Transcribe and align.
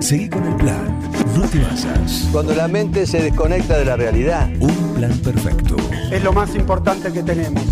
Seguí 0.00 0.30
con 0.30 0.46
el 0.46 0.56
plan. 0.56 0.98
No 1.36 1.46
te 1.46 1.58
basas. 1.58 2.28
Cuando 2.32 2.54
la 2.54 2.66
mente 2.68 3.06
se 3.06 3.22
desconecta 3.22 3.78
de 3.78 3.84
la 3.84 3.96
realidad. 3.96 4.48
Un 4.58 4.94
plan 4.94 5.12
perfecto. 5.18 5.76
Es 6.10 6.24
lo 6.24 6.32
más 6.32 6.54
importante 6.54 7.12
que 7.12 7.22
tenemos. 7.22 7.62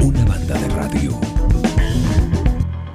Una 0.00 0.24
banda 0.24 0.54
de 0.54 0.68
radio. 0.68 1.10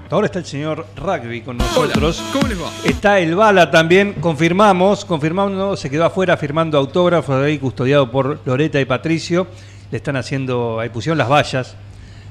Ahora 0.10 0.28
está 0.28 0.40
el 0.40 0.46
señor 0.46 0.88
Rugby 0.96 1.42
con 1.42 1.58
nosotros. 1.58 2.24
¿Cómo 2.32 2.48
les 2.48 2.62
va? 2.62 2.72
Está 2.86 3.20
el 3.20 3.36
Bala 3.36 3.70
también, 3.70 4.14
confirmamos, 4.14 5.04
confirmando, 5.04 5.76
se 5.76 5.90
quedó 5.90 6.06
afuera 6.06 6.38
firmando 6.38 6.78
autógrafos 6.78 7.44
ahí 7.44 7.60
custodiado 7.60 8.10
por 8.10 8.40
Loreta 8.46 8.80
y 8.80 8.86
Patricio. 8.86 9.48
Le 9.92 9.98
están 9.98 10.16
haciendo, 10.16 10.80
ahí 10.80 10.88
pusieron 10.88 11.18
las 11.18 11.30
vallas, 11.30 11.76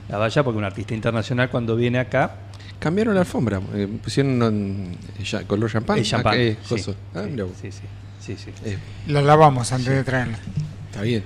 la 0.09 0.17
valla 0.17 0.43
porque 0.43 0.57
un 0.57 0.65
artista 0.65 0.95
internacional 0.95 1.51
cuando 1.51 1.77
viene 1.77 1.99
acá, 1.99 2.37
Cambiaron 2.85 3.15
la 3.15 3.21
alfombra. 3.21 3.63
eh, 3.73 3.89
pusieron 4.03 4.43
un- 4.43 4.99
ya- 5.25 5.43
color 5.45 5.71
champán. 5.73 5.99
es 6.01 6.07
champán. 6.09 6.35
Ah, 6.35 6.37
eh, 6.39 6.59
sí. 6.63 6.75
Ah, 7.15 7.23
sí, 7.25 7.31
mirá 7.31 7.45
vos. 7.45 7.55
sí, 7.59 7.73
sí, 7.73 7.81
sí, 8.21 8.37
sí. 8.37 8.51
Eh, 8.67 8.77
Lo 9.07 9.23
lavamos 9.23 9.73
antes 9.73 9.89
de 9.89 10.05
traerlo. 10.05 10.37
está 10.91 11.01
bien. 11.01 11.23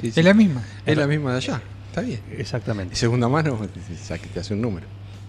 Sí, 0.00 0.12
sí. 0.12 0.20
Es 0.20 0.24
la 0.24 0.32
misma. 0.32 0.62
Es 0.86 0.96
la 0.96 1.08
misma 1.08 1.32
de 1.32 1.36
allá. 1.38 1.60
Está 1.88 2.02
bien. 2.02 2.20
Exactamente. 2.38 2.94
Segunda 2.94 3.28
mano, 3.28 3.58
ya 4.08 4.16
que 4.18 4.28
te 4.28 4.38
hace 4.38 4.54
un 4.54 4.62
número. 4.62 4.86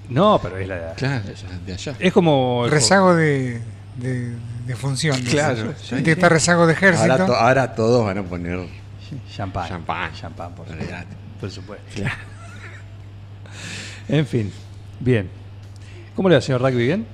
No, 0.10 0.40
pero 0.44 0.58
es 0.58 0.68
la 0.68 0.94
Claro, 0.94 1.24
de 1.66 1.74
allá. 1.74 1.96
Es 2.00 2.14
como 2.14 2.68
Rezago 2.70 3.16
de, 3.16 3.60
de, 3.98 4.32
de 4.68 4.76
función. 4.76 5.20
Claro, 5.24 5.74
está 5.92 6.30
rezago 6.30 6.68
de 6.68 6.74
ejército. 6.74 7.12
Ahora, 7.12 7.26
to- 7.26 7.36
ahora 7.36 7.74
todos 7.76 8.06
van 8.06 8.20
a 8.20 8.24
poner 8.24 8.60
champán. 9.36 9.68
champán. 9.70 10.14
Champán, 10.14 10.54
por 10.54 10.68
supuesto. 10.68 10.96
Por 11.42 11.50
supuesto. 11.52 11.86
Claro. 11.96 12.16
En 14.08 14.26
fin, 14.28 14.52
bien. 15.00 15.30
¿Cómo 16.16 16.30
le 16.30 16.36
va, 16.36 16.42
señor 16.42 16.62
Rugby? 16.62 16.86
¿Bien? 16.86 17.06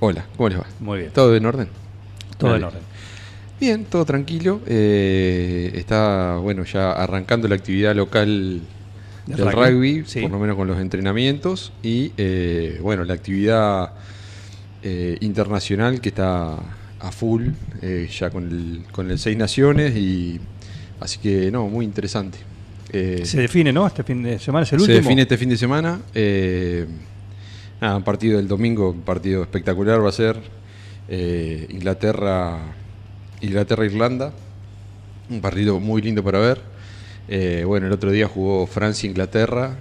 Hola, 0.00 0.26
¿cómo 0.36 0.48
les 0.48 0.58
va? 0.58 0.66
Muy 0.80 0.98
bien. 1.00 1.10
¿Todo 1.12 1.34
en 1.34 1.46
orden? 1.46 1.68
Todo 2.36 2.56
en 2.56 2.64
orden. 2.64 2.80
Bien, 3.60 3.84
todo 3.86 4.04
tranquilo. 4.04 4.60
Eh, 4.66 5.72
está, 5.74 6.36
bueno, 6.36 6.64
ya 6.64 6.92
arrancando 6.92 7.48
la 7.48 7.54
actividad 7.54 7.94
local 7.94 8.60
Del 9.26 9.38
rugby, 9.38 9.70
rugby, 9.70 10.02
sí. 10.06 10.20
por 10.20 10.32
lo 10.32 10.38
menos 10.38 10.56
con 10.56 10.68
los 10.68 10.78
entrenamientos. 10.78 11.72
Y, 11.82 12.12
eh, 12.18 12.78
bueno, 12.82 13.04
la 13.04 13.14
actividad 13.14 13.92
eh, 14.82 15.16
internacional 15.20 16.00
que 16.02 16.10
está 16.10 16.56
a 17.00 17.12
full, 17.12 17.48
ya 18.10 18.30
con 18.30 18.48
el, 18.50 18.84
con 18.92 19.10
el 19.10 19.18
Seis 19.18 19.36
Naciones. 19.38 19.96
y 19.96 20.40
Así 21.00 21.18
que, 21.18 21.50
no, 21.50 21.68
muy 21.68 21.86
interesante. 21.86 22.38
Se 22.90 23.40
define, 23.40 23.72
¿no? 23.72 23.86
Este 23.86 24.04
fin 24.04 24.22
de 24.22 24.38
semana 24.38 24.64
es 24.64 24.72
el 24.72 24.78
se 24.80 24.84
último. 24.84 24.98
define 25.02 25.22
este 25.22 25.38
fin 25.38 25.48
de 25.48 25.56
semana. 25.56 26.00
Nada, 27.84 27.96
un 27.96 28.02
partido 28.02 28.38
del 28.38 28.48
domingo, 28.48 28.90
un 28.90 29.02
partido 29.02 29.42
espectacular 29.42 30.02
va 30.02 30.08
a 30.08 30.12
ser 30.12 30.38
eh, 31.08 31.66
Inglaterra, 31.70 32.58
Inglaterra-Irlanda. 33.42 34.32
Un 35.30 35.40
partido 35.40 35.80
muy 35.80 36.00
lindo 36.02 36.22
para 36.22 36.38
ver. 36.38 36.60
Eh, 37.28 37.64
bueno, 37.66 37.86
el 37.86 37.92
otro 37.92 38.10
día 38.10 38.26
jugó 38.28 38.66
Francia-Inglaterra 38.66 39.76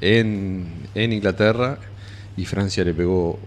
en, 0.00 0.66
en 0.94 1.12
Inglaterra 1.12 1.78
y 2.36 2.44
Francia 2.44 2.84
le 2.84 2.94
pegó 2.94 3.38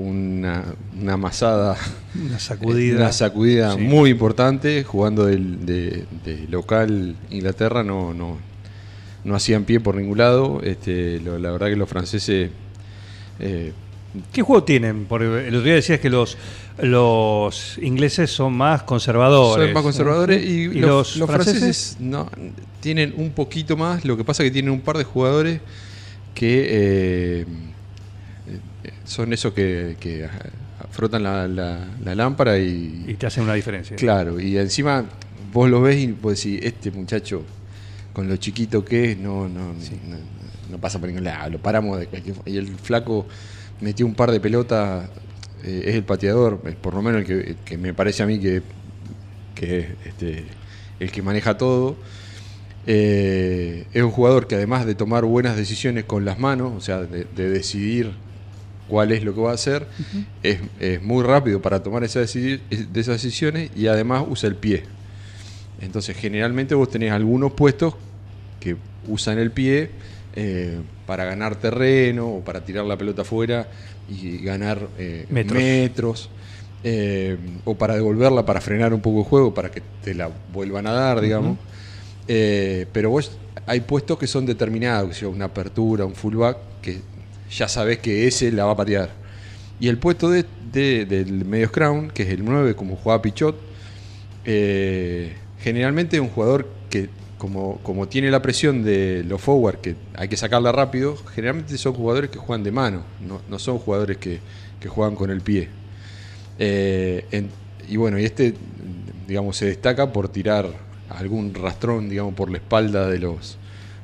una, 0.00 0.64
una 1.00 1.16
masada 1.16 1.76
Una 2.14 2.38
sacudida. 2.38 2.96
una 2.96 3.12
sacudida 3.12 3.74
Sí. 3.74 3.80
muy 3.80 4.10
importante, 4.10 4.82
jugando 4.84 5.26
de, 5.26 5.36
de 6.24 6.46
local 6.48 7.16
Inglaterra, 7.30 7.82
no, 7.84 8.14
no, 8.14 8.38
no 9.24 9.34
hacían 9.36 9.64
pie 9.64 9.78
por 9.80 9.94
ningún 9.96 10.18
lado. 10.18 10.60
Este, 10.64 11.20
lo- 11.20 11.38
la 11.38 11.50
verdad 11.52 11.68
que 11.68 11.76
los 11.76 11.88
franceses 11.88 12.50
eh, 13.40 13.72
¿Qué 14.32 14.42
juego 14.42 14.64
tienen? 14.64 15.04
Porque 15.04 15.26
el 15.26 15.54
otro 15.54 15.62
día 15.64 15.74
decías 15.74 16.00
que 16.00 16.08
los, 16.10 16.36
los 16.80 17.78
ingleses 17.78 18.30
son 18.30 18.54
más 18.54 18.82
conservadores. 18.82 19.66
son 19.66 19.74
más 19.74 19.82
conservadores 19.82 20.42
y, 20.44 20.48
¿Y 20.62 20.68
los, 20.80 20.88
los 20.88 21.16
los 21.16 21.30
franceses? 21.30 21.60
franceses 21.60 21.96
no, 22.00 22.28
tienen 22.80 23.14
un 23.16 23.30
poquito 23.32 23.76
más, 23.76 24.04
lo 24.04 24.16
que 24.16 24.24
pasa 24.24 24.42
que 24.42 24.50
tienen 24.50 24.70
un 24.72 24.80
par 24.80 24.96
de 24.96 25.04
jugadores 25.04 25.60
que 26.34 26.66
eh, 27.40 27.46
son 29.04 29.32
esos 29.32 29.52
que, 29.52 29.96
que 30.00 30.26
frotan 30.90 31.22
la, 31.22 31.46
la- 31.48 31.86
la 32.04 32.14
lámpara 32.14 32.58
y, 32.58 33.04
Y 33.08 33.14
te 33.14 33.26
hacen 33.26 33.44
una 33.44 33.54
diferencia. 33.54 33.96
Claro, 33.96 34.40
y 34.40 34.56
encima 34.56 35.04
vos 35.52 35.68
lo 35.68 35.80
ves 35.82 35.98
y 35.98 36.06
vos 36.12 36.36
decís, 36.42 36.60
este 36.62 36.90
muchacho, 36.90 37.42
con 38.12 38.28
lo 38.28 38.36
chiquito 38.36 38.84
que 38.84 39.12
es, 39.12 39.18
no, 39.18 39.48
no, 39.48 39.74
no, 39.74 39.74
no 40.70 40.78
pasa 40.78 40.98
por 40.98 41.08
ningún 41.08 41.24
lado, 41.24 41.50
lo 41.50 41.58
paramos 41.58 41.98
de 41.98 42.06
cualquier. 42.06 42.36
Y 42.46 42.56
el 42.56 42.68
flaco 42.76 43.26
metió 43.80 44.06
un 44.06 44.14
par 44.14 44.30
de 44.30 44.40
pelotas, 44.40 45.08
eh, 45.64 45.84
es 45.86 45.94
el 45.94 46.04
pateador, 46.04 46.60
eh, 46.66 46.76
por 46.80 46.94
lo 46.94 47.02
menos 47.02 47.20
el 47.22 47.26
que, 47.26 47.50
el 47.50 47.56
que 47.56 47.78
me 47.78 47.94
parece 47.94 48.22
a 48.22 48.26
mí 48.26 48.38
que, 48.38 48.62
que 49.54 49.78
es 49.78 49.86
este, 50.04 50.44
el 51.00 51.10
que 51.10 51.22
maneja 51.22 51.56
todo. 51.58 51.96
Eh, 52.86 53.86
es 53.92 54.02
un 54.02 54.10
jugador 54.10 54.46
que 54.46 54.54
además 54.54 54.86
de 54.86 54.94
tomar 54.94 55.24
buenas 55.24 55.56
decisiones 55.56 56.04
con 56.04 56.24
las 56.24 56.38
manos, 56.38 56.72
o 56.76 56.80
sea, 56.80 57.02
de, 57.02 57.26
de 57.36 57.50
decidir 57.50 58.12
cuál 58.88 59.12
es 59.12 59.22
lo 59.22 59.34
que 59.34 59.40
va 59.40 59.50
a 59.50 59.54
hacer, 59.54 59.86
es, 60.42 60.60
es 60.80 61.02
muy 61.02 61.22
rápido 61.22 61.60
para 61.60 61.82
tomar 61.82 62.02
esas 62.04 62.32
decisiones 62.32 63.70
y 63.76 63.86
además 63.86 64.24
usa 64.28 64.48
el 64.48 64.56
pie. 64.56 64.84
Entonces, 65.80 66.16
generalmente 66.16 66.74
vos 66.74 66.90
tenés 66.90 67.12
algunos 67.12 67.52
puestos 67.52 67.94
que 68.58 68.76
usan 69.06 69.38
el 69.38 69.52
pie 69.52 69.90
eh, 70.40 70.78
para 71.04 71.24
ganar 71.24 71.56
terreno 71.56 72.28
o 72.28 72.40
para 72.44 72.64
tirar 72.64 72.84
la 72.84 72.96
pelota 72.96 73.22
afuera 73.22 73.66
y 74.08 74.38
ganar 74.38 74.86
eh, 74.96 75.26
Metros. 75.30 75.58
metros, 75.62 76.30
eh, 76.84 77.36
o 77.64 77.74
para 77.76 77.96
devolverla 77.96 78.46
para 78.46 78.60
frenar 78.60 78.94
un 78.94 79.00
poco 79.00 79.18
el 79.20 79.24
juego, 79.24 79.52
para 79.52 79.68
que 79.70 79.82
te 80.04 80.14
la 80.14 80.30
vuelvan 80.52 80.86
a 80.86 80.92
dar, 80.92 81.20
digamos. 81.20 81.58
Pero 82.26 83.10
vos 83.10 83.32
hay 83.66 83.80
puestos 83.80 84.16
que 84.18 84.26
son 84.28 84.46
determinados, 84.46 85.16
sea 85.16 85.28
una 85.28 85.46
apertura, 85.46 86.04
un 86.04 86.14
fullback, 86.14 86.56
que 86.82 87.00
ya 87.50 87.66
sabés 87.66 87.98
que 87.98 88.26
ese 88.28 88.52
la 88.52 88.64
va 88.66 88.72
a 88.72 88.76
patear. 88.76 89.10
Y 89.80 89.88
el 89.88 89.98
puesto 89.98 90.30
de, 90.30 90.44
de- 90.72 91.04
del 91.06 91.44
medio 91.44 91.66
scrum, 91.68 92.08
que 92.10 92.22
es 92.24 92.28
el 92.30 92.44
9, 92.44 92.74
como 92.76 92.96
jugaba 92.96 93.22
Pichot, 93.22 93.56
eh, 94.44 95.32
generalmente 95.60 96.16
es 96.16 96.22
un 96.22 96.28
jugador 96.28 96.68
que, 96.90 97.08
como, 97.38 97.78
como 97.82 98.08
tiene 98.08 98.30
la 98.30 98.42
presión 98.42 98.82
de 98.82 99.24
los 99.26 99.40
forward, 99.40 99.78
que 99.78 99.94
hay 100.14 100.28
que 100.28 100.36
sacarla 100.36 100.72
rápido, 100.72 101.16
generalmente 101.34 101.78
son 101.78 101.94
jugadores 101.94 102.30
que 102.30 102.38
juegan 102.38 102.64
de 102.64 102.72
mano, 102.72 103.04
no, 103.26 103.40
no 103.48 103.58
son 103.58 103.78
jugadores 103.78 104.16
que, 104.18 104.40
que 104.80 104.88
juegan 104.88 105.14
con 105.14 105.30
el 105.30 105.40
pie. 105.40 105.68
Eh, 106.58 107.24
en- 107.30 107.50
y 107.88 107.96
bueno, 107.96 108.18
y 108.18 108.24
este, 108.24 108.54
digamos, 109.26 109.56
se 109.56 109.66
destaca 109.66 110.12
por 110.12 110.28
tirar 110.28 110.68
algún 111.08 111.54
rastrón, 111.54 112.08
digamos, 112.08 112.34
por 112.34 112.50
la 112.50 112.58
espalda 112.58 113.08
de 113.08 113.18
los, 113.18 113.56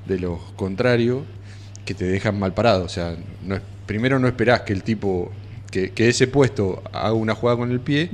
de 0.06 0.18
los 0.18 0.38
contrarios 0.56 1.22
que 1.84 1.94
te 1.94 2.04
dejan 2.06 2.38
mal 2.38 2.54
parado. 2.54 2.84
O 2.84 2.88
sea, 2.88 3.16
no 3.44 3.58
primero 3.86 4.18
no 4.18 4.26
esperás 4.26 4.62
que 4.62 4.72
el 4.72 4.82
tipo, 4.82 5.30
que, 5.70 5.90
que 5.90 6.08
ese 6.08 6.26
puesto 6.28 6.82
haga 6.92 7.12
una 7.12 7.34
jugada 7.34 7.58
con 7.58 7.70
el 7.70 7.80
pie 7.80 8.08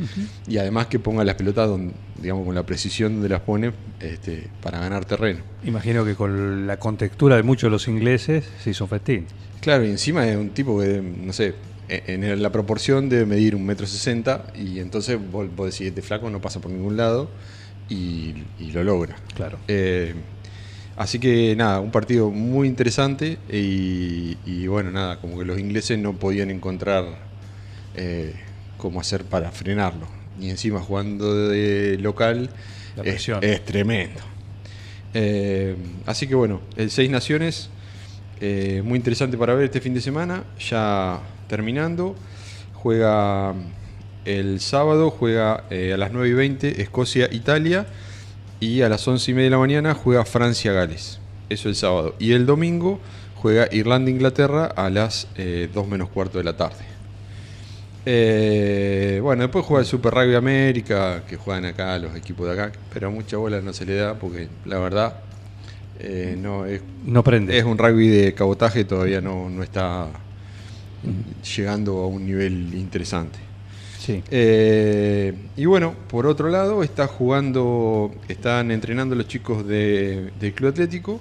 y 0.48 0.58
además 0.58 0.86
que 0.88 0.98
ponga 0.98 1.22
las 1.22 1.36
pelotas 1.36 1.68
donde, 1.68 1.94
digamos, 2.20 2.44
con 2.44 2.54
la 2.54 2.64
precisión 2.64 3.14
donde 3.14 3.28
las 3.28 3.40
pone 3.40 3.72
este, 4.00 4.48
para 4.62 4.78
ganar 4.78 5.04
terreno. 5.04 5.40
Imagino 5.64 6.04
que 6.04 6.14
con 6.14 6.66
la 6.66 6.78
contextura 6.78 7.36
de 7.36 7.42
muchos 7.42 7.68
de 7.68 7.70
los 7.70 7.88
ingleses 7.88 8.48
se 8.62 8.70
hizo 8.70 8.84
un 8.84 8.90
festín. 8.90 9.26
Claro, 9.60 9.84
y 9.84 9.90
encima 9.90 10.26
es 10.26 10.36
un 10.36 10.50
tipo 10.50 10.80
que, 10.80 11.02
no 11.02 11.32
sé, 11.32 11.54
en 11.88 12.40
la 12.40 12.52
proporción 12.52 13.08
debe 13.08 13.26
medir 13.26 13.56
un 13.56 13.66
metro 13.66 13.86
sesenta 13.86 14.46
y 14.54 14.78
entonces 14.78 15.18
vos, 15.30 15.48
vos 15.54 15.72
decís, 15.72 15.88
este 15.88 16.02
flaco 16.02 16.30
no 16.30 16.40
pasa 16.40 16.60
por 16.60 16.70
ningún 16.70 16.96
lado 16.96 17.28
y, 17.88 18.34
y 18.60 18.70
lo 18.72 18.84
logra. 18.84 19.16
Claro. 19.34 19.58
Eh, 19.66 20.14
así 20.96 21.18
que 21.18 21.56
nada, 21.56 21.80
un 21.80 21.90
partido 21.90 22.30
muy 22.30 22.68
interesante 22.68 23.38
y, 23.50 24.38
y 24.46 24.66
bueno, 24.68 24.92
nada, 24.92 25.20
como 25.20 25.38
que 25.38 25.44
los 25.44 25.58
ingleses 25.58 25.98
no 25.98 26.12
podían 26.12 26.50
encontrar 26.50 27.04
eh, 27.96 28.34
cómo 28.78 29.00
hacer 29.00 29.24
para 29.24 29.50
frenarlo. 29.50 30.19
Y 30.38 30.50
encima 30.50 30.80
jugando 30.80 31.48
de 31.48 31.98
local 31.98 32.50
es, 33.04 33.28
es 33.28 33.64
tremendo. 33.64 34.20
Eh, 35.14 35.76
así 36.06 36.26
que 36.26 36.34
bueno, 36.34 36.60
el 36.76 36.90
Seis 36.90 37.10
Naciones, 37.10 37.70
eh, 38.40 38.82
muy 38.84 38.96
interesante 38.96 39.36
para 39.36 39.54
ver 39.54 39.64
este 39.64 39.80
fin 39.80 39.94
de 39.94 40.00
semana, 40.00 40.44
ya 40.58 41.20
terminando. 41.48 42.14
Juega 42.74 43.54
el 44.24 44.60
sábado, 44.60 45.10
juega 45.10 45.64
eh, 45.70 45.92
a 45.92 45.96
las 45.96 46.12
9 46.12 46.28
y 46.28 46.32
20 46.32 46.82
Escocia-Italia 46.82 47.86
y 48.60 48.82
a 48.82 48.88
las 48.88 49.06
11 49.06 49.30
y 49.30 49.34
media 49.34 49.46
de 49.46 49.50
la 49.50 49.58
mañana 49.58 49.94
juega 49.94 50.24
Francia-Gales. 50.24 51.18
Eso 51.48 51.68
el 51.68 51.74
sábado. 51.74 52.14
Y 52.18 52.32
el 52.32 52.46
domingo 52.46 53.00
juega 53.36 53.68
Irlanda-Inglaterra 53.72 54.66
a 54.66 54.90
las 54.90 55.26
eh, 55.36 55.68
2 55.72 55.88
menos 55.88 56.08
cuarto 56.10 56.38
de 56.38 56.44
la 56.44 56.56
tarde. 56.56 56.84
Eh, 58.06 59.20
bueno, 59.22 59.42
después 59.42 59.64
juega 59.64 59.80
el 59.82 59.86
Super 59.86 60.14
Rugby 60.14 60.34
América, 60.34 61.22
que 61.28 61.36
juegan 61.36 61.66
acá 61.66 61.98
los 61.98 62.16
equipos 62.16 62.46
de 62.46 62.52
acá, 62.54 62.72
pero 62.92 63.10
mucha 63.10 63.36
bola 63.36 63.60
no 63.60 63.72
se 63.72 63.84
le 63.84 63.94
da 63.96 64.14
porque 64.14 64.48
la 64.64 64.78
verdad 64.78 65.16
eh, 65.98 66.34
no 66.40 66.64
es, 66.64 66.80
No 67.04 67.22
prende. 67.22 67.58
es 67.58 67.64
un 67.64 67.76
rugby 67.76 68.08
de 68.08 68.32
cabotaje, 68.34 68.84
todavía 68.84 69.20
no, 69.20 69.50
no 69.50 69.62
está 69.62 70.08
llegando 71.56 71.98
a 71.98 72.06
un 72.06 72.24
nivel 72.26 72.74
interesante. 72.74 73.38
Sí. 73.98 74.22
Eh, 74.30 75.34
y 75.56 75.66
bueno, 75.66 75.94
por 76.08 76.26
otro 76.26 76.48
lado, 76.48 76.82
está 76.82 77.06
jugando, 77.06 78.10
están 78.28 78.70
entrenando 78.70 79.14
los 79.14 79.28
chicos 79.28 79.66
de- 79.66 80.30
del 80.40 80.54
Club 80.54 80.70
Atlético, 80.70 81.20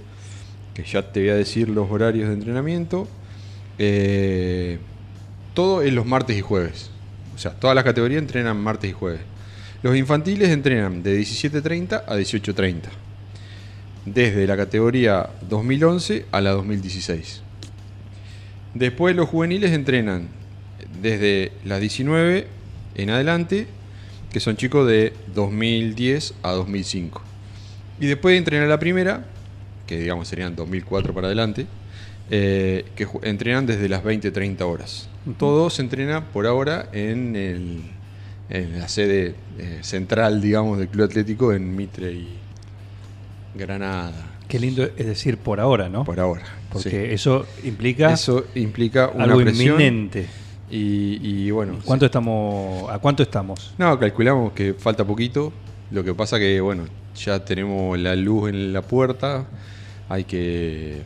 que 0.74 0.84
ya 0.84 1.12
te 1.12 1.20
voy 1.20 1.30
a 1.30 1.36
decir 1.36 1.68
los 1.68 1.92
horarios 1.92 2.30
de 2.30 2.36
entrenamiento. 2.36 3.06
Eh, 3.78 4.80
todo 5.60 5.82
es 5.82 5.92
los 5.92 6.06
martes 6.06 6.38
y 6.38 6.40
jueves. 6.40 6.90
O 7.36 7.38
sea, 7.38 7.52
todas 7.52 7.76
las 7.76 7.84
categorías 7.84 8.22
entrenan 8.22 8.56
martes 8.56 8.92
y 8.92 8.94
jueves. 8.94 9.20
Los 9.84 9.98
infantiles 9.98 10.52
entrenan 10.52 11.04
de 11.04 11.20
17.30 11.20 12.04
a 12.08 12.16
18.30. 12.16 12.84
Desde 14.06 14.48
la 14.48 14.56
categoría 14.56 15.32
2011 15.50 16.28
a 16.32 16.40
la 16.40 16.52
2016. 16.52 17.42
Después 18.74 19.18
los 19.18 19.28
juveniles 19.28 19.74
entrenan 19.74 20.30
desde 21.02 21.52
las 21.66 21.82
19 21.82 22.48
en 22.96 23.10
adelante, 23.10 23.68
que 24.32 24.40
son 24.40 24.56
chicos 24.56 24.88
de 24.88 25.12
2010 25.36 26.36
a 26.42 26.52
2005. 26.52 27.22
Y 28.00 28.06
después 28.06 28.32
de 28.32 28.38
entrenar 28.38 28.70
la 28.70 28.80
primera, 28.80 29.26
que 29.88 30.00
digamos 30.00 30.30
serían 30.30 30.56
2004 30.56 31.14
para 31.14 31.28
adelante, 31.28 31.68
eh, 32.32 32.86
que 32.96 33.06
entrenan 33.24 33.66
desde 33.66 33.90
las 33.90 34.06
20-30 34.06 34.62
horas. 34.62 35.10
Todos 35.38 35.76
se 35.76 35.82
entrenan 35.82 36.26
por 36.34 36.48
ahora 36.48 36.90
en, 36.92 37.36
el- 37.36 37.82
en 38.50 38.80
la 38.80 38.88
sede 38.88 39.36
eh, 39.58 39.80
central, 39.82 40.42
digamos, 40.42 40.78
del 40.80 40.88
Club 40.90 41.06
Atlético 41.06 41.54
en 41.54 41.76
Mitre 41.76 42.12
y 42.14 42.28
Granada. 43.56 44.26
Qué 44.48 44.60
lindo 44.60 44.84
es 44.84 45.06
decir 45.06 45.38
por 45.38 45.60
ahora, 45.60 45.90
¿no? 45.90 46.04
Por 46.04 46.20
ahora. 46.20 46.44
Porque 46.72 46.90
sí. 46.90 46.96
eso 47.14 47.46
implica 47.64 48.14
Eso 48.14 48.46
implica 48.56 49.10
una 49.14 49.26
algo 49.26 49.42
presión. 49.42 49.80
inminente. 49.82 50.28
Y, 50.72 51.20
y 51.22 51.52
bueno. 51.52 51.80
¿Cuánto 51.84 52.06
sí. 52.06 52.08
estamos, 52.08 52.90
¿A 52.92 53.00
cuánto 53.00 53.24
estamos? 53.24 53.74
No, 53.78 53.98
calculamos 54.00 54.54
que 54.54 54.74
falta 54.74 55.06
poquito. 55.06 55.52
Lo 55.92 56.04
que 56.04 56.14
pasa 56.14 56.38
que, 56.40 56.62
bueno, 56.62 56.86
ya 57.16 57.44
tenemos 57.44 57.98
la 58.00 58.16
luz 58.16 58.50
en 58.50 58.72
la 58.74 58.82
puerta. 58.82 59.46
Hay 60.10 60.24
que. 60.24 61.02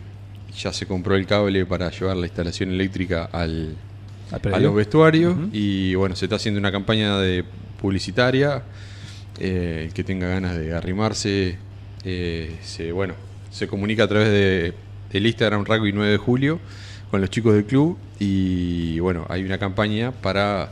Ya 0.57 0.71
se 0.71 0.85
compró 0.85 1.15
el 1.15 1.25
cable 1.25 1.65
para 1.65 1.89
llevar 1.89 2.15
la 2.15 2.27
instalación 2.27 2.69
eléctrica 2.71 3.25
¿Al 3.31 3.75
a 4.33 4.59
los 4.59 4.75
vestuarios. 4.75 5.35
Y 5.51 5.95
bueno, 5.95 6.15
se 6.15 6.25
está 6.25 6.37
haciendo 6.37 6.59
una 6.59 6.71
campaña 6.71 7.17
de 7.19 7.43
publicitaria. 7.81 8.63
Eh, 9.39 9.85
el 9.85 9.93
que 9.93 10.03
tenga 10.03 10.27
ganas 10.27 10.55
de 10.55 10.73
arrimarse, 10.73 11.57
eh, 12.03 12.55
se, 12.61 12.91
bueno, 12.91 13.15
se 13.51 13.67
comunica 13.67 14.03
a 14.03 14.07
través 14.07 14.29
de, 14.29 14.73
del 15.11 15.25
Instagram 15.25 15.65
Rugby 15.65 15.91
9 15.91 16.11
de 16.11 16.17
julio 16.17 16.59
con 17.13 17.21
los 17.21 17.29
chicos 17.29 17.53
del 17.53 17.65
club. 17.65 17.97
Y 18.19 18.99
bueno, 18.99 19.25
hay 19.29 19.43
una 19.43 19.59
campaña 19.59 20.11
para, 20.11 20.71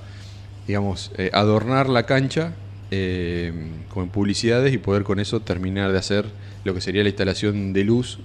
digamos, 0.67 1.11
eh, 1.17 1.29
adornar 1.33 1.87
la 1.87 2.07
cancha 2.07 2.53
eh, 2.89 3.53
con 3.93 4.09
publicidades 4.09 4.73
y 4.73 4.77
poder 4.77 5.03
con 5.03 5.19
eso 5.19 5.39
terminar 5.39 5.91
de 5.91 5.99
hacer 5.99 6.25
lo 6.63 6.73
que 6.73 6.81
sería 6.81 7.03
la 7.03 7.09
instalación 7.09 7.73
de 7.73 7.83
luz 7.83 8.19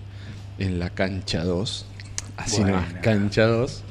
en 0.59 0.79
la 0.79 0.91
cancha 0.91 1.45
2. 1.45 1.87
Así 2.39 2.63
Buena. 2.63 2.81
nomás, 2.81 2.95
cancha 3.03 3.47
2. 3.47 3.85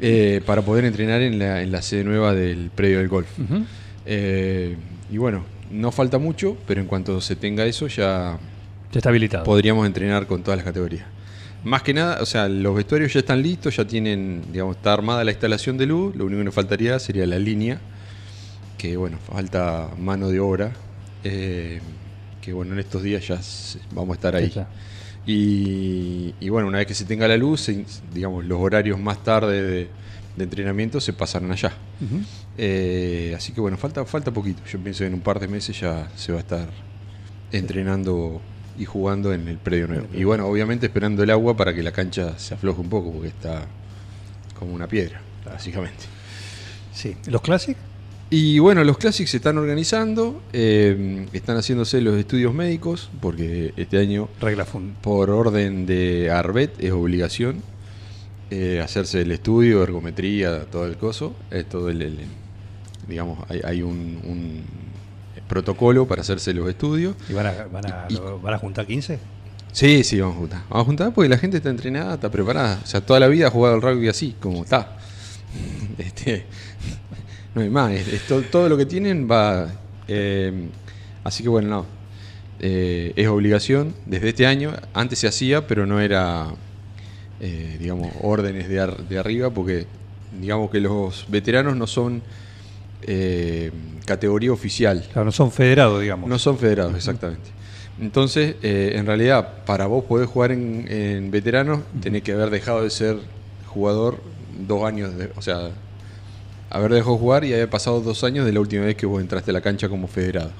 Eh, 0.00 0.40
para 0.46 0.62
poder 0.62 0.84
entrenar 0.84 1.22
en 1.22 1.38
la, 1.38 1.62
en 1.62 1.72
la 1.72 1.82
sede 1.82 2.04
nueva 2.04 2.34
del 2.34 2.70
predio 2.74 2.98
del 2.98 3.08
golf. 3.08 3.28
Eh, 4.06 4.76
y 5.10 5.16
bueno, 5.18 5.44
no 5.70 5.92
falta 5.92 6.18
mucho, 6.18 6.56
pero 6.66 6.80
en 6.80 6.86
cuanto 6.86 7.20
se 7.20 7.36
tenga 7.36 7.64
eso 7.66 7.86
ya 7.86 8.38
Ya 8.92 8.98
está 8.98 9.08
habilitado. 9.08 9.44
podríamos 9.44 9.86
entrenar 9.86 10.26
con 10.26 10.42
todas 10.42 10.58
las 10.58 10.64
categorías. 10.64 11.06
Más 11.62 11.82
que 11.82 11.92
nada, 11.92 12.22
o 12.22 12.26
sea, 12.26 12.48
los 12.48 12.74
vestuarios 12.74 13.12
ya 13.12 13.20
están 13.20 13.42
listos, 13.42 13.76
ya 13.76 13.84
tienen, 13.84 14.42
digamos, 14.50 14.76
está 14.76 14.94
armada 14.94 15.22
la 15.24 15.30
instalación 15.30 15.76
de 15.76 15.86
luz, 15.86 16.16
lo 16.16 16.24
único 16.24 16.38
que 16.40 16.44
nos 16.44 16.54
faltaría 16.54 16.98
sería 16.98 17.26
la 17.26 17.38
línea, 17.38 17.78
que 18.78 18.96
bueno, 18.96 19.18
falta 19.18 19.90
mano 19.98 20.28
de 20.28 20.40
obra, 20.40 20.72
eh, 21.22 21.80
que 22.40 22.54
bueno, 22.54 22.72
en 22.72 22.78
estos 22.78 23.02
días 23.02 23.28
ya 23.28 23.38
vamos 23.94 24.14
a 24.14 24.16
estar 24.16 24.34
ahí. 24.36 24.50
Y, 25.26 26.34
y 26.40 26.48
bueno, 26.48 26.68
una 26.68 26.78
vez 26.78 26.86
que 26.86 26.94
se 26.94 27.04
tenga 27.04 27.28
la 27.28 27.36
luz, 27.36 27.70
digamos, 28.12 28.44
los 28.44 28.58
horarios 28.58 28.98
más 28.98 29.22
tarde 29.22 29.62
de, 29.62 29.88
de 30.36 30.44
entrenamiento 30.44 31.00
se 31.00 31.12
pasaron 31.12 31.52
allá. 31.52 31.72
Eh, 32.56 33.34
así 33.36 33.52
que 33.52 33.60
bueno, 33.60 33.76
falta, 33.76 34.04
falta 34.04 34.30
poquito. 34.30 34.62
Yo 34.70 34.78
pienso 34.78 35.00
que 35.00 35.06
en 35.08 35.14
un 35.14 35.20
par 35.20 35.38
de 35.38 35.48
meses 35.48 35.78
ya 35.78 36.10
se 36.16 36.32
va 36.32 36.38
a 36.38 36.40
estar 36.40 36.68
entrenando 37.52 38.40
y 38.78 38.84
jugando 38.84 39.32
en 39.34 39.48
el 39.48 39.58
predio 39.58 39.86
nuevo. 39.88 40.08
Y 40.14 40.24
bueno, 40.24 40.46
obviamente 40.46 40.86
esperando 40.86 41.22
el 41.22 41.30
agua 41.30 41.56
para 41.56 41.74
que 41.74 41.82
la 41.82 41.92
cancha 41.92 42.38
se 42.38 42.54
afloje 42.54 42.80
un 42.80 42.88
poco, 42.88 43.12
porque 43.12 43.28
está 43.28 43.66
como 44.58 44.72
una 44.72 44.86
piedra, 44.86 45.20
básicamente. 45.44 46.04
Sí. 46.92 47.16
¿Los 47.26 47.42
Classic? 47.42 47.76
Y 48.32 48.60
bueno, 48.60 48.84
los 48.84 48.96
Classics 48.96 49.30
se 49.30 49.38
están 49.38 49.58
organizando, 49.58 50.40
eh, 50.52 51.26
están 51.32 51.56
haciéndose 51.56 52.00
los 52.00 52.16
estudios 52.16 52.54
médicos, 52.54 53.10
porque 53.20 53.74
este 53.76 53.98
año 53.98 54.28
Regla 54.40 54.64
fund. 54.64 54.94
por 55.00 55.30
orden 55.30 55.84
de 55.84 56.30
Arbet 56.30 56.72
es 56.78 56.92
obligación 56.92 57.60
eh, 58.52 58.80
hacerse 58.84 59.22
el 59.22 59.32
estudio, 59.32 59.82
ergometría, 59.82 60.64
todo 60.66 60.86
el 60.86 60.96
coso. 60.96 61.34
Es 61.50 61.68
todo 61.68 61.88
el, 61.88 62.02
el- 62.02 62.18
digamos, 63.08 63.38
hay, 63.48 63.60
hay 63.64 63.82
un, 63.82 64.20
un 64.24 64.62
protocolo 65.48 66.06
para 66.06 66.20
hacerse 66.22 66.54
los 66.54 66.68
estudios. 66.68 67.16
¿Y 67.28 67.32
van 67.32 67.46
a, 67.46 67.52
van 67.72 67.86
a, 67.86 68.06
Y- 68.08 68.16
van 68.42 68.54
a 68.54 68.58
juntar 68.58 68.86
15? 68.86 69.18
Sí, 69.72 70.04
sí, 70.04 70.20
vamos 70.20 70.36
a 70.36 70.38
juntar. 70.38 70.60
Vamos 70.68 70.82
a 70.82 70.86
juntar 70.86 71.14
porque 71.14 71.28
la 71.28 71.38
gente 71.38 71.56
está 71.56 71.70
entrenada, 71.70 72.14
está 72.14 72.30
preparada. 72.30 72.78
O 72.82 72.86
sea, 72.86 73.00
toda 73.00 73.18
la 73.18 73.26
vida 73.28 73.48
ha 73.48 73.50
jugado 73.50 73.74
al 73.74 73.82
rugby 73.82 74.08
así, 74.08 74.36
como 74.40 74.62
está. 74.62 74.96
Este, 75.98 76.46
no 77.54 77.62
hay 77.62 77.70
más. 77.70 77.92
es- 77.92 78.08
es 78.08 78.26
to- 78.26 78.42
todo 78.42 78.68
lo 78.68 78.76
que 78.76 78.86
tienen 78.86 79.28
va. 79.30 79.68
eh, 80.08 80.52
así 81.24 81.42
que 81.42 81.48
bueno, 81.48 81.68
no. 81.68 81.86
Eh, 82.62 83.12
es 83.16 83.28
obligación 83.28 83.94
desde 84.06 84.30
este 84.30 84.46
año. 84.46 84.72
Antes 84.92 85.18
se 85.20 85.28
hacía, 85.28 85.66
pero 85.66 85.86
no 85.86 86.00
era, 86.00 86.48
eh, 87.40 87.76
digamos, 87.80 88.12
órdenes 88.22 88.68
de, 88.68 88.80
ar- 88.80 88.96
de 89.08 89.18
arriba, 89.18 89.50
porque 89.50 89.86
digamos 90.40 90.70
que 90.70 90.80
los 90.80 91.24
veteranos 91.28 91.76
no 91.76 91.86
son 91.86 92.22
eh, 93.02 93.70
categoría 94.04 94.52
oficial. 94.52 95.06
Claro, 95.12 95.24
no 95.26 95.32
son 95.32 95.50
federados, 95.50 96.00
digamos. 96.02 96.28
No 96.28 96.38
son 96.38 96.58
federados, 96.58 96.94
exactamente. 96.94 97.50
Entonces, 98.00 98.56
en 98.62 99.04
realidad, 99.06 99.64
para 99.66 99.86
vos 99.86 100.04
poder 100.04 100.26
jugar 100.26 100.52
en, 100.52 100.86
en 100.90 101.30
veteranos, 101.30 101.80
tenés 102.00 102.22
que 102.22 102.32
haber 102.32 102.50
dejado 102.50 102.82
de 102.82 102.90
ser 102.90 103.18
jugador 103.66 104.22
dos 104.66 104.84
años, 104.84 105.16
de- 105.16 105.30
o 105.36 105.42
sea, 105.42 105.70
haber 106.70 106.92
dejado 106.92 107.14
de 107.14 107.18
jugar 107.20 107.44
y 107.44 107.52
haber 107.52 107.68
pasado 107.68 108.00
dos 108.00 108.24
años 108.24 108.46
de 108.46 108.52
la 108.52 108.60
última 108.60 108.84
vez 108.84 108.96
que 108.96 109.06
vos 109.06 109.20
entraste 109.20 109.50
a 109.50 109.54
la 109.54 109.60
cancha 109.60 109.88
como 109.88 110.06
federado. 110.08 110.52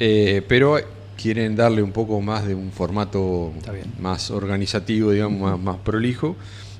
Eh, 0.00 0.42
pero 0.48 0.78
quieren 1.16 1.54
darle 1.54 1.82
un 1.82 1.92
poco 1.92 2.20
más 2.20 2.46
de 2.46 2.54
un 2.54 2.72
formato 2.72 3.52
más 4.00 4.30
organizativo, 4.30 5.12
digamos, 5.12 5.40
más, 5.40 5.60
más 5.60 5.76
prolijo. 5.78 6.36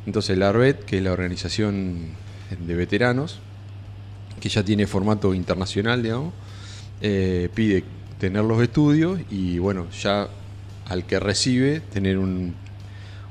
Entonces, 0.06 0.36
la 0.36 0.48
ARBET, 0.48 0.84
que 0.84 0.98
es 0.98 1.02
la 1.02 1.12
organización 1.12 2.08
de 2.58 2.74
veteranos, 2.74 3.38
que 4.40 4.48
ya 4.48 4.62
tiene 4.64 4.86
formato 4.86 5.32
internacional, 5.34 6.02
digamos, 6.02 6.32
eh, 7.00 7.48
pide 7.54 7.84
tener 8.18 8.44
los 8.44 8.62
estudios 8.62 9.20
y 9.30 9.58
bueno, 9.58 9.86
ya 10.02 10.28
al 10.86 11.04
que 11.04 11.18
recibe 11.20 11.80
tener 11.80 12.18
un- 12.18 12.54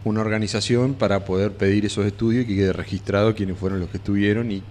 una 0.06 0.22
organización 0.22 0.96
para 0.96 1.24
poder 1.26 1.52
pedir 1.54 1.86
esos 1.86 2.06
estudios 2.06 2.44
y 2.44 2.48
que 2.48 2.56
quede 2.56 2.74
registrado 2.74 3.36
quiénes 3.36 3.58
fueron 3.58 3.80
los 3.80 3.90
que 3.90 3.98
estuvieron 3.98 4.52
y 4.52 4.62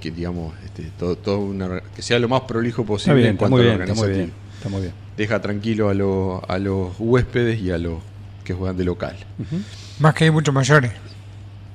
que 0.00 0.10
digamos 0.10 0.54
este, 0.64 0.84
todo, 0.98 1.16
todo 1.16 1.38
una- 1.40 1.80
que 1.94 2.02
sea 2.02 2.18
lo 2.18 2.28
más 2.28 2.42
prolijo 2.42 2.82
Está 2.82 2.92
posible 2.92 3.14
bien, 3.16 3.26
en 3.28 3.34
está 3.34 3.38
cuanto 3.48 3.56
muy 3.56 3.60
a 3.60 3.64
lo 3.64 3.70
bien, 3.78 3.82
está 3.82 3.94
muy 3.94 4.02
organizativo. 4.04 4.36
bien. 4.36 4.56
Está 4.56 4.68
muy 4.68 4.80
bien. 4.82 4.92
Deja 5.16 5.40
tranquilo 5.42 5.88
a, 5.88 5.94
los- 5.94 6.42
a 6.48 6.58
los 6.58 6.92
huéspedes 6.98 7.60
y 7.60 7.70
a 7.70 7.78
los 7.78 7.98
que 8.44 8.54
juegan 8.54 8.76
de 8.76 8.84
local. 8.84 9.16
Más 9.98 10.14
que 10.14 10.24
hay 10.24 10.30
muchos 10.30 10.54
mayores. 10.54 10.92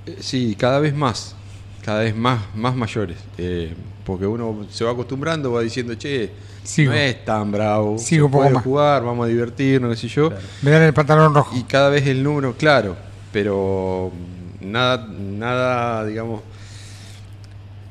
Eh, 0.06 0.18
Sí, 0.20 0.56
cada 0.58 0.80
vez 0.80 0.94
más, 0.96 1.36
cada 1.84 2.00
vez 2.02 2.16
más, 2.16 2.42
más 2.56 2.76
mayores. 2.76 3.18
Eh, 3.38 3.74
porque 4.06 4.26
uno 4.26 4.66
se 4.70 4.84
va 4.84 4.92
acostumbrando, 4.92 5.52
va 5.52 5.62
diciendo, 5.62 5.96
che, 5.96 6.30
Sigo. 6.64 6.92
no 6.92 6.98
es 6.98 7.24
tan 7.24 7.52
bravo, 7.52 7.98
Sigo 7.98 8.28
se 8.28 8.32
puede 8.34 8.50
más. 8.52 8.64
jugar, 8.64 9.04
vamos 9.04 9.26
a 9.26 9.30
divertirnos, 9.30 9.92
qué 9.92 9.96
sé 9.96 10.08
yo. 10.14 10.30
Claro. 10.30 10.44
Me 10.62 10.72
dan 10.72 10.82
el 10.84 10.94
pantalón 10.94 11.34
rojo. 11.34 11.56
Y 11.56 11.64
cada 11.64 11.90
vez 11.90 12.06
el 12.08 12.22
número, 12.24 12.54
claro, 12.58 12.96
pero 13.32 14.12
nada, 14.62 15.08
nada, 15.08 16.06
digamos, 16.06 16.42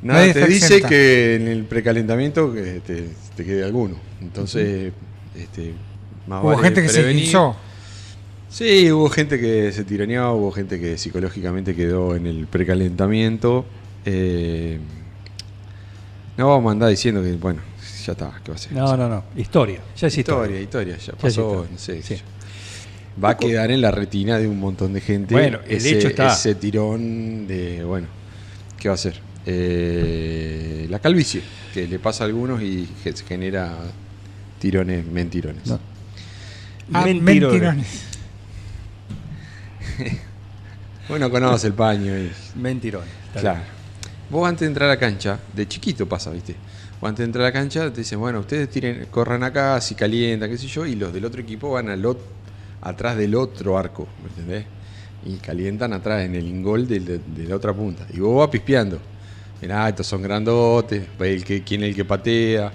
nada 0.02 0.20
Nadie 0.20 0.34
te 0.34 0.46
dice 0.46 0.66
exenta. 0.66 0.88
que 0.88 1.34
en 1.36 1.48
el 1.48 1.64
precalentamiento 1.64 2.52
que 2.52 2.80
te, 2.84 3.08
te 3.36 3.44
quede 3.44 3.64
alguno. 3.64 3.96
Entonces, 4.20 4.92
este, 5.36 5.72
más 6.26 6.42
Hubo 6.42 6.50
vale 6.50 6.62
gente 6.62 6.82
que 6.82 6.88
se 6.88 7.08
guisó. 7.12 7.56
Sí, 8.48 8.92
hubo 8.92 9.08
gente 9.08 9.40
que 9.40 9.72
se 9.72 9.84
tironeaba, 9.84 10.32
hubo 10.34 10.50
gente 10.52 10.78
que 10.78 10.98
psicológicamente 10.98 11.74
quedó 11.74 12.14
en 12.14 12.26
el 12.26 12.46
precalentamiento. 12.46 13.64
Eh, 14.04 14.78
no 16.36 16.48
vamos 16.48 16.68
a 16.68 16.72
andar 16.72 16.90
diciendo 16.90 17.22
que, 17.22 17.32
bueno, 17.32 17.60
ya 18.04 18.12
está, 18.12 18.40
¿qué 18.44 18.50
va 18.50 18.56
a 18.56 18.58
ser? 18.58 18.72
No, 18.72 18.96
no, 18.96 19.08
no. 19.08 19.24
Historia. 19.36 19.80
Ya 19.96 20.08
es 20.08 20.18
Historia, 20.18 20.60
historia. 20.60 20.94
historia, 20.94 20.96
ya 20.98 21.12
es 21.12 21.18
pasó, 21.18 21.64
historia. 21.64 21.70
no 21.72 21.78
sé. 21.78 22.02
Sí. 22.02 22.16
Va 23.22 23.30
a 23.30 23.36
quedar 23.36 23.70
en 23.70 23.80
la 23.80 23.90
retina 23.90 24.38
de 24.38 24.48
un 24.48 24.58
montón 24.58 24.92
de 24.92 25.00
gente. 25.00 25.34
Bueno, 25.34 25.58
el 25.66 25.76
ese, 25.76 25.96
hecho 25.98 26.08
está. 26.08 26.32
Ese 26.32 26.54
tirón 26.54 27.46
de, 27.46 27.84
bueno, 27.84 28.06
¿qué 28.78 28.88
va 28.88 28.94
a 28.94 28.98
ser? 28.98 29.20
Eh, 29.44 30.86
la 30.88 30.98
calvicie, 31.00 31.42
que 31.74 31.86
le 31.88 31.98
pasa 31.98 32.24
a 32.24 32.26
algunos 32.26 32.62
y 32.62 32.88
genera 33.28 33.76
tirones, 34.58 35.04
mentirones. 35.06 35.66
No. 35.66 35.80
Ah, 36.92 37.04
Mentirones. 37.04 37.22
mentirones. 37.22 38.02
Bueno, 41.08 41.30
conoce 41.30 41.66
el 41.66 41.72
paño 41.74 42.16
y 42.16 42.30
Mentirones. 42.56 43.08
Claro. 43.38 43.60
Vos 44.30 44.48
antes 44.48 44.60
de 44.60 44.66
entrar 44.68 44.88
a 44.88 44.94
la 44.94 44.98
cancha, 44.98 45.38
de 45.52 45.66
chiquito 45.68 46.08
pasa, 46.08 46.30
¿viste? 46.30 46.54
Vos 47.00 47.08
antes 47.08 47.18
de 47.18 47.24
entrar 47.24 47.44
a 47.44 47.48
la 47.48 47.52
cancha 47.52 47.92
te 47.92 48.00
dicen, 48.00 48.18
bueno, 48.20 48.38
ustedes 48.40 48.70
tiren, 48.70 49.06
corran 49.10 49.42
acá, 49.42 49.80
si 49.80 49.94
calientan, 49.94 50.48
qué 50.48 50.56
sé 50.56 50.68
yo, 50.68 50.86
y 50.86 50.94
los 50.94 51.12
del 51.12 51.24
otro 51.24 51.42
equipo 51.42 51.72
van 51.72 51.88
al 51.90 52.02
ot- 52.04 52.18
atrás 52.80 53.16
del 53.18 53.34
otro 53.34 53.76
arco, 53.76 54.06
¿me 54.22 54.28
entendés? 54.30 54.64
Y 55.26 55.36
calientan 55.36 55.92
atrás 55.92 56.22
en 56.24 56.34
el 56.36 56.46
ingol 56.46 56.86
de, 56.88 57.00
de 57.00 57.46
la 57.46 57.56
otra 57.56 57.74
punta. 57.74 58.06
Y 58.14 58.20
vos 58.20 58.38
vas 58.38 58.48
pispeando. 58.48 58.98
Mirá, 59.62 59.88
estos 59.88 60.06
son 60.06 60.20
grandotes, 60.22 61.04
el 61.20 61.44
que, 61.44 61.62
quién 61.62 61.82
es 61.84 61.90
el 61.90 61.94
que 61.94 62.04
patea, 62.04 62.72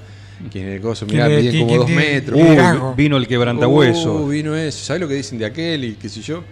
quién 0.51 0.67
es 0.69 0.75
el 0.75 0.81
coso, 0.81 1.05
mirá, 1.05 1.27
¿Quién 1.27 1.39
es- 1.39 1.53
miden 1.53 1.67
como 1.67 1.77
dos 1.79 1.85
tiene- 1.87 2.01
metros. 2.01 2.39
Uh, 2.81 2.95
vino 2.95 3.17
el 3.17 3.27
quebrantahueso. 3.27 4.15
Uh, 4.23 4.29
vino 4.29 4.55
eso. 4.55 4.85
¿Sabes 4.85 5.01
lo 5.01 5.07
que 5.07 5.15
dicen 5.15 5.37
de 5.37 5.45
aquel 5.45 5.83
y 5.83 5.93
qué 5.95 6.07
sé 6.09 6.21
yo? 6.21 6.43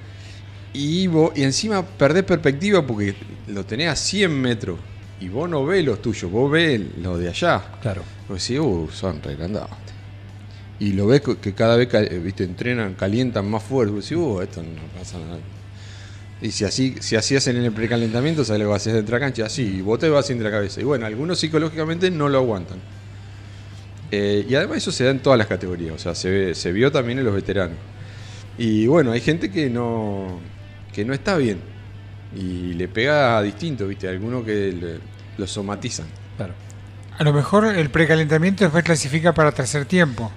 Y, 0.74 1.08
vos, 1.08 1.32
y 1.36 1.44
encima 1.44 1.82
perdés 1.86 2.24
perspectiva 2.24 2.86
porque 2.86 3.15
lo 3.48 3.65
tenés 3.65 3.88
a 3.89 3.96
100 3.96 4.30
metros 4.42 4.77
y 5.22 5.30
vos 5.30 5.50
no 5.50 5.65
ves 5.65 5.86
los 5.86 6.01
tuyos, 6.01 6.30
vos 6.30 6.51
ves 6.51 6.82
los 7.01 7.18
de 7.18 7.30
allá. 7.30 7.63
Claro. 7.82 8.01
Vos 8.27 8.42
decís, 8.46 8.60
uh, 8.60 8.89
son 8.92 9.22
re 9.24 9.36
grandotes. 9.36 9.70
Y 10.77 10.92
lo 10.92 11.08
ves 11.08 11.22
que 11.42 11.54
cada 11.54 11.77
vez 11.77 11.88
cal- 11.88 12.10
viste, 12.22 12.44
entrenan, 12.44 12.96
calientan 12.96 13.50
más 13.50 13.63
fuerte. 13.63 13.94
Vos 13.94 14.04
decís, 14.04 14.18
uh, 14.22 14.42
esto 14.42 14.62
no 14.62 15.00
pasa 15.00 15.18
nada. 15.18 15.38
Y 16.46 16.52
si 16.52 16.64
así, 16.64 16.96
si 17.00 17.16
así 17.16 17.36
hacen 17.36 17.58
en 17.58 17.64
el 17.64 17.72
precalentamiento, 17.72 18.46
¿sabes 18.46 18.62
lo 18.62 18.70
que 18.70 18.75
haces 18.75 18.94
dentro 18.94 19.16
de 19.16 19.20
la 19.20 19.25
cancha? 19.25 19.46
Así, 19.46 19.78
y 19.78 19.82
vos 19.82 19.98
te 19.98 20.10
vas 20.10 20.25
haciendo 20.25 20.44
la 20.44 20.52
cabeza. 20.52 20.80
Y 20.80 20.84
bueno, 20.84 21.06
algunos 21.08 21.40
psicológicamente 21.40 22.12
no 22.12 22.30
lo 22.30 22.38
aguantan. 22.38 22.78
Eh, 24.12 24.46
y 24.48 24.54
además 24.56 24.78
eso 24.78 24.92
se 24.92 25.06
da 25.06 25.10
en 25.12 25.20
todas 25.20 25.38
las 25.40 25.48
categorías, 25.48 25.96
o 25.96 25.98
sea, 25.98 26.14
se, 26.14 26.30
ve- 26.30 26.56
se 26.56 26.72
vio 26.72 26.92
también 26.92 27.18
en 27.20 27.25
los 27.25 27.34
veteranos. 27.34 27.78
Y 28.58 28.86
bueno, 28.86 29.12
hay 29.12 29.22
gente 29.22 29.50
que 29.50 29.70
no, 29.70 30.40
que 30.94 31.04
no 31.04 31.14
está 31.14 31.36
bien 31.38 31.58
y 32.36 32.74
le 32.74 32.88
pega 32.88 33.42
distinto, 33.42 33.88
¿viste? 33.88 34.08
Algunos 34.08 34.46
que 34.46 34.72
le- 34.72 35.00
lo 35.38 35.48
somatizan. 35.48 36.06
Claro. 36.38 36.54
A 37.18 37.24
lo 37.24 37.34
mejor 37.34 37.66
el 37.66 37.90
precalentamiento 37.90 38.64
después 38.64 38.84
clasifica 38.84 39.34
para 39.34 39.52
tercer 39.52 39.86
tiempo. 39.86 40.32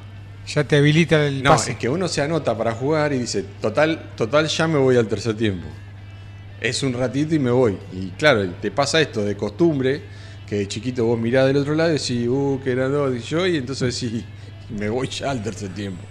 Ya 0.47 0.65
te 0.65 0.77
habilita 0.77 1.27
el 1.27 1.43
No, 1.43 1.51
pase. 1.51 1.73
es 1.73 1.77
que 1.79 1.91
uno 1.91 2.09
se 2.09 2.23
anota 2.23 2.57
para 2.57 2.73
jugar 2.73 3.13
y 3.13 3.19
dice, 3.19 3.45
total, 3.61 4.13
total, 4.17 4.49
ya 4.49 4.67
me 4.67 4.79
voy 4.79 4.97
al 4.97 5.07
tercer 5.07 5.37
tiempo. 5.37 5.67
Es 6.61 6.83
un 6.83 6.93
ratito 6.93 7.35
y 7.35 7.39
me 7.39 7.51
voy. 7.51 7.77
Y 7.93 8.09
claro, 8.11 8.45
te 8.61 8.71
pasa 8.71 9.01
esto 9.01 9.25
de 9.25 9.37
costumbre, 9.37 10.03
que 10.47 10.57
de 10.57 10.69
chiquito 10.69 11.05
vos 11.05 11.19
mirás 11.19 11.47
del 11.47 11.59
otro 11.59 11.75
lado 11.75 11.91
y 11.91 11.93
decís, 11.95 12.27
uh, 12.29 12.61
que 12.63 12.75
grande 12.75 13.17
y 13.19 13.23
yo, 13.23 13.47
y 13.47 13.57
entonces 13.59 14.01
decís, 14.01 14.25
me 14.71 14.89
voy 14.89 15.09
ya 15.09 15.31
al 15.31 15.43
tercer 15.43 15.69
tiempo. 15.71 16.03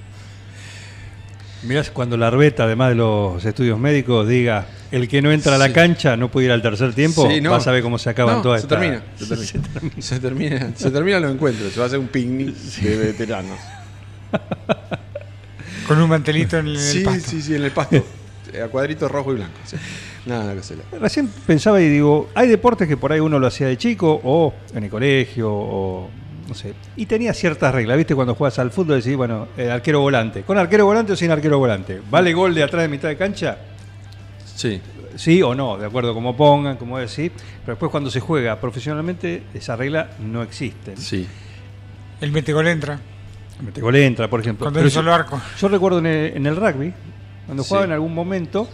Mirá, 1.64 1.84
cuando 1.92 2.16
la 2.18 2.28
arbeta, 2.28 2.64
además 2.66 2.90
de 2.90 2.96
los 2.96 3.44
estudios 3.44 3.80
médicos, 3.80 4.28
diga 4.28 4.68
el 4.92 5.08
que 5.10 5.22
no 5.22 5.32
entra 5.32 5.56
a 5.56 5.58
la 5.58 5.68
Sí. 5.68 5.74
cancha 5.74 6.16
no 6.16 6.30
puede 6.32 6.46
ir 6.46 6.52
al 6.54 6.62
tercer 6.62 6.94
tiempo, 6.94 7.28
Sí, 7.30 7.42
no. 7.42 7.52
vas 7.52 7.68
a 7.68 7.72
ver 7.72 7.82
cómo 7.84 7.98
se 7.98 8.10
acaban 8.12 8.36
No, 8.38 8.42
todas 8.44 8.62
se 8.62 8.68
estas- 8.68 8.80
termina, 8.80 9.04
se 9.18 9.26
termina. 9.60 10.02
Se 10.02 10.20
termina, 10.20 10.72
se 10.78 10.92
termina 10.92 11.20
los 11.20 11.32
encuentros, 11.34 11.74
se 11.74 11.80
va 11.80 11.86
a 11.86 11.88
hacer 11.88 12.00
un 12.00 12.08
picnic 12.08 12.56
de 12.56 12.96
veteranos. 12.98 13.60
Con 15.88 16.00
un 16.02 16.10
mantelito 16.10 16.58
en 16.58 16.68
el 16.68 16.80
Sí, 16.80 17.00
pasto. 17.02 17.30
sí, 17.32 17.42
sí, 17.42 17.56
en 17.56 17.64
el 17.64 17.72
pasto. 17.72 18.06
A 18.64 18.68
cuadritos 18.68 19.10
rojo 19.12 19.32
y 19.34 19.36
blanco. 19.36 19.54
sí. 19.66 19.78
Nada 20.26 20.54
que 20.56 20.62
se 20.64 20.76
le. 20.76 20.84
Recién 21.00 21.28
pensaba 21.46 21.80
y 21.82 21.88
digo, 21.88 22.30
hay 22.36 22.48
deportes 22.50 22.88
que 22.88 22.98
por 22.98 23.14
ahí 23.14 23.20
uno 23.22 23.40
lo 23.40 23.48
hacía 23.48 23.68
de 23.68 23.78
chico 23.78 24.20
o 24.24 24.54
en 24.76 24.84
el 24.84 24.90
colegio 24.90 25.50
o 25.52 26.10
no 26.50 26.54
sé, 26.54 26.74
y 26.96 27.06
tenía 27.06 27.34
ciertas 27.34 27.74
reglas, 27.74 27.98
¿viste? 27.98 28.16
Cuando 28.16 28.34
juegas 28.36 28.58
al 28.60 28.72
fútbol 28.72 28.98
decís, 29.02 29.16
bueno, 29.18 29.48
el 29.58 29.70
arquero 29.70 30.00
volante, 30.02 30.44
con 30.44 30.58
arquero 30.58 30.86
volante 30.86 31.12
o 31.14 31.16
sin 31.18 31.30
arquero 31.32 31.60
volante, 31.60 32.02
¿vale 32.10 32.34
gol 32.34 32.54
de 32.56 32.64
atrás 32.64 32.84
de 32.84 32.88
mitad 32.90 33.10
de 33.10 33.18
cancha? 33.18 33.58
Sí. 34.56 34.82
Sí 35.16 35.42
o 35.42 35.56
no, 35.56 35.78
de 35.78 35.86
acuerdo 35.86 36.14
como 36.14 36.38
pongan, 36.38 36.78
como 36.78 36.98
decís, 37.00 37.32
pero 37.66 37.74
después 37.74 37.90
cuando 37.92 38.10
se 38.10 38.20
juega 38.22 38.60
profesionalmente 38.62 39.44
esa 39.54 39.76
regla 39.76 40.12
no 40.20 40.42
existe. 40.44 40.96
Sí. 40.96 41.28
El 42.22 42.32
metegol 42.32 42.68
entra. 42.68 43.00
Mete 43.62 43.82
gol 43.82 43.96
entra, 43.96 44.30
por 44.30 44.40
ejemplo. 44.40 44.66
Cuando 44.66 44.82
yo- 44.82 44.90
solo 44.90 45.14
arco. 45.14 45.42
Yo 45.60 45.68
recuerdo 45.68 46.00
en 46.00 46.06
el, 46.06 46.38
en 46.38 46.46
el 46.46 46.56
rugby, 46.56 46.94
cuando 47.48 47.64
Sí. 47.64 47.70
jugaba 47.70 47.86
en 47.86 47.92
algún 47.94 48.14
momento, 48.14 48.68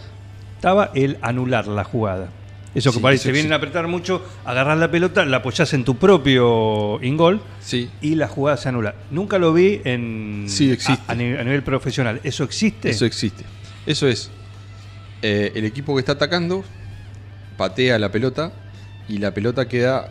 estaba 0.56 0.90
el 0.94 1.16
anular 1.22 1.66
la 1.66 1.84
jugada. 1.84 2.28
Eso 2.74 2.90
que 2.90 2.96
Sí, 2.96 3.02
parece, 3.02 3.28
eso 3.28 3.32
vienen 3.32 3.52
a 3.52 3.56
apretar 3.56 3.86
mucho, 3.86 4.20
agarrás 4.44 4.76
la 4.78 4.90
pelota, 4.90 5.24
la 5.24 5.36
apoyás 5.38 5.72
en 5.74 5.84
tu 5.84 5.96
propio 5.96 7.00
ingol 7.04 7.40
Sí. 7.60 7.88
y 8.02 8.16
la 8.16 8.26
jugada 8.26 8.56
se 8.56 8.68
anula. 8.68 8.96
Nunca 9.12 9.38
lo 9.38 9.52
vi 9.52 9.80
en 9.84 10.46
Sí, 10.48 10.72
existe. 10.72 11.04
A, 11.06 11.12
a 11.12 11.14
nivel, 11.14 11.38
a 11.40 11.44
nivel 11.44 11.62
profesional. 11.62 12.20
¿Eso 12.24 12.42
existe? 12.42 12.90
Eso 12.90 13.04
existe. 13.06 13.44
Eso 13.86 14.08
es. 14.08 14.30
eh, 15.22 15.52
el 15.54 15.64
equipo 15.64 15.94
que 15.94 16.00
está 16.00 16.12
atacando 16.12 16.64
patea 17.56 17.98
la 17.98 18.10
pelota 18.10 18.52
y 19.08 19.16
la 19.18 19.32
pelota 19.32 19.66
queda, 19.68 20.10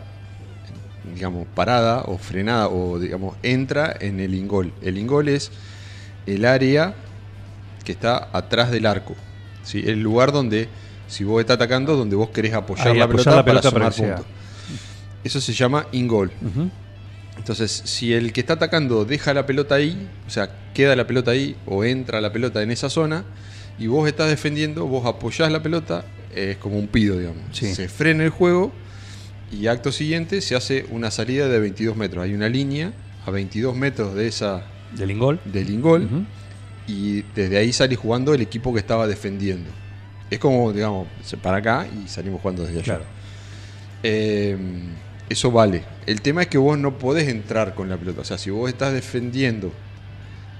digamos, 1.14 1.46
parada 1.54 2.02
o 2.06 2.18
frenada 2.18 2.68
o, 2.68 2.98
digamos, 2.98 3.36
entra 3.42 3.94
en 4.00 4.18
el 4.20 4.34
ingol. 4.34 4.72
El 4.82 4.98
ingol 4.98 5.28
es 5.28 5.52
el 6.26 6.44
área 6.46 6.94
que 7.84 7.92
está 7.92 8.28
atrás 8.32 8.70
del 8.70 8.86
arco. 8.86 9.14
¿sí? 9.62 9.82
El 9.86 10.00
lugar 10.00 10.32
donde, 10.32 10.68
si 11.06 11.24
vos 11.24 11.40
estás 11.40 11.56
atacando, 11.56 11.96
donde 11.96 12.16
vos 12.16 12.30
querés 12.30 12.54
apoyar, 12.54 12.88
Ahí, 12.88 12.98
la, 12.98 13.04
apoyar 13.04 13.24
pelota 13.24 13.36
la 13.36 13.44
pelota 13.44 13.70
para 13.70 13.84
para 13.84 13.92
sumar 13.92 14.14
puntos. 14.16 14.32
Eso 15.22 15.40
se 15.40 15.52
llama 15.52 15.86
ingol. 15.92 16.32
Entonces, 17.36 17.82
si 17.84 18.12
el 18.12 18.32
que 18.32 18.40
está 18.40 18.54
atacando 18.54 19.04
deja 19.04 19.34
la 19.34 19.46
pelota 19.46 19.74
ahí, 19.74 20.08
o 20.26 20.30
sea, 20.30 20.50
queda 20.72 20.94
la 20.96 21.06
pelota 21.06 21.30
ahí 21.30 21.56
o 21.66 21.84
entra 21.84 22.20
la 22.20 22.32
pelota 22.32 22.62
en 22.62 22.70
esa 22.70 22.88
zona, 22.90 23.24
y 23.78 23.86
vos 23.86 24.06
estás 24.06 24.28
defendiendo, 24.28 24.86
vos 24.86 25.04
apoyás 25.06 25.50
la 25.50 25.62
pelota, 25.62 26.04
es 26.34 26.56
como 26.58 26.78
un 26.78 26.86
pido, 26.88 27.18
digamos. 27.18 27.42
Sí. 27.52 27.74
Se 27.74 27.88
frena 27.88 28.24
el 28.24 28.30
juego 28.30 28.72
y 29.50 29.66
acto 29.66 29.92
siguiente 29.92 30.40
se 30.40 30.56
hace 30.56 30.86
una 30.90 31.10
salida 31.10 31.48
de 31.48 31.58
22 31.58 31.96
metros. 31.96 32.24
Hay 32.24 32.34
una 32.34 32.48
línea 32.48 32.92
a 33.26 33.30
22 33.30 33.76
metros 33.76 34.14
de 34.14 34.28
esa 34.28 34.64
Del 34.92 35.10
ingol. 35.10 35.40
del 35.44 35.70
ingol. 35.70 36.26
Y 36.86 37.22
desde 37.34 37.56
ahí 37.58 37.72
sale 37.72 37.96
jugando 37.96 38.34
el 38.34 38.40
equipo 38.42 38.72
que 38.72 38.80
estaba 38.80 39.06
defendiendo. 39.06 39.70
Es 40.30 40.38
como, 40.38 40.72
digamos, 40.72 41.06
para 41.42 41.58
acá 41.58 41.86
y 41.86 42.08
salimos 42.08 42.40
jugando 42.40 42.62
desde 42.64 42.78
allá. 42.78 42.84
Claro. 42.84 43.04
Eh, 44.02 44.56
eso 45.28 45.50
vale. 45.50 45.84
El 46.06 46.20
tema 46.20 46.42
es 46.42 46.48
que 46.48 46.58
vos 46.58 46.76
no 46.78 46.98
podés 46.98 47.28
entrar 47.28 47.74
con 47.74 47.88
la 47.88 47.96
pelota. 47.96 48.20
O 48.20 48.24
sea, 48.24 48.36
si 48.38 48.50
vos 48.50 48.68
estás 48.68 48.92
defendiendo, 48.92 49.72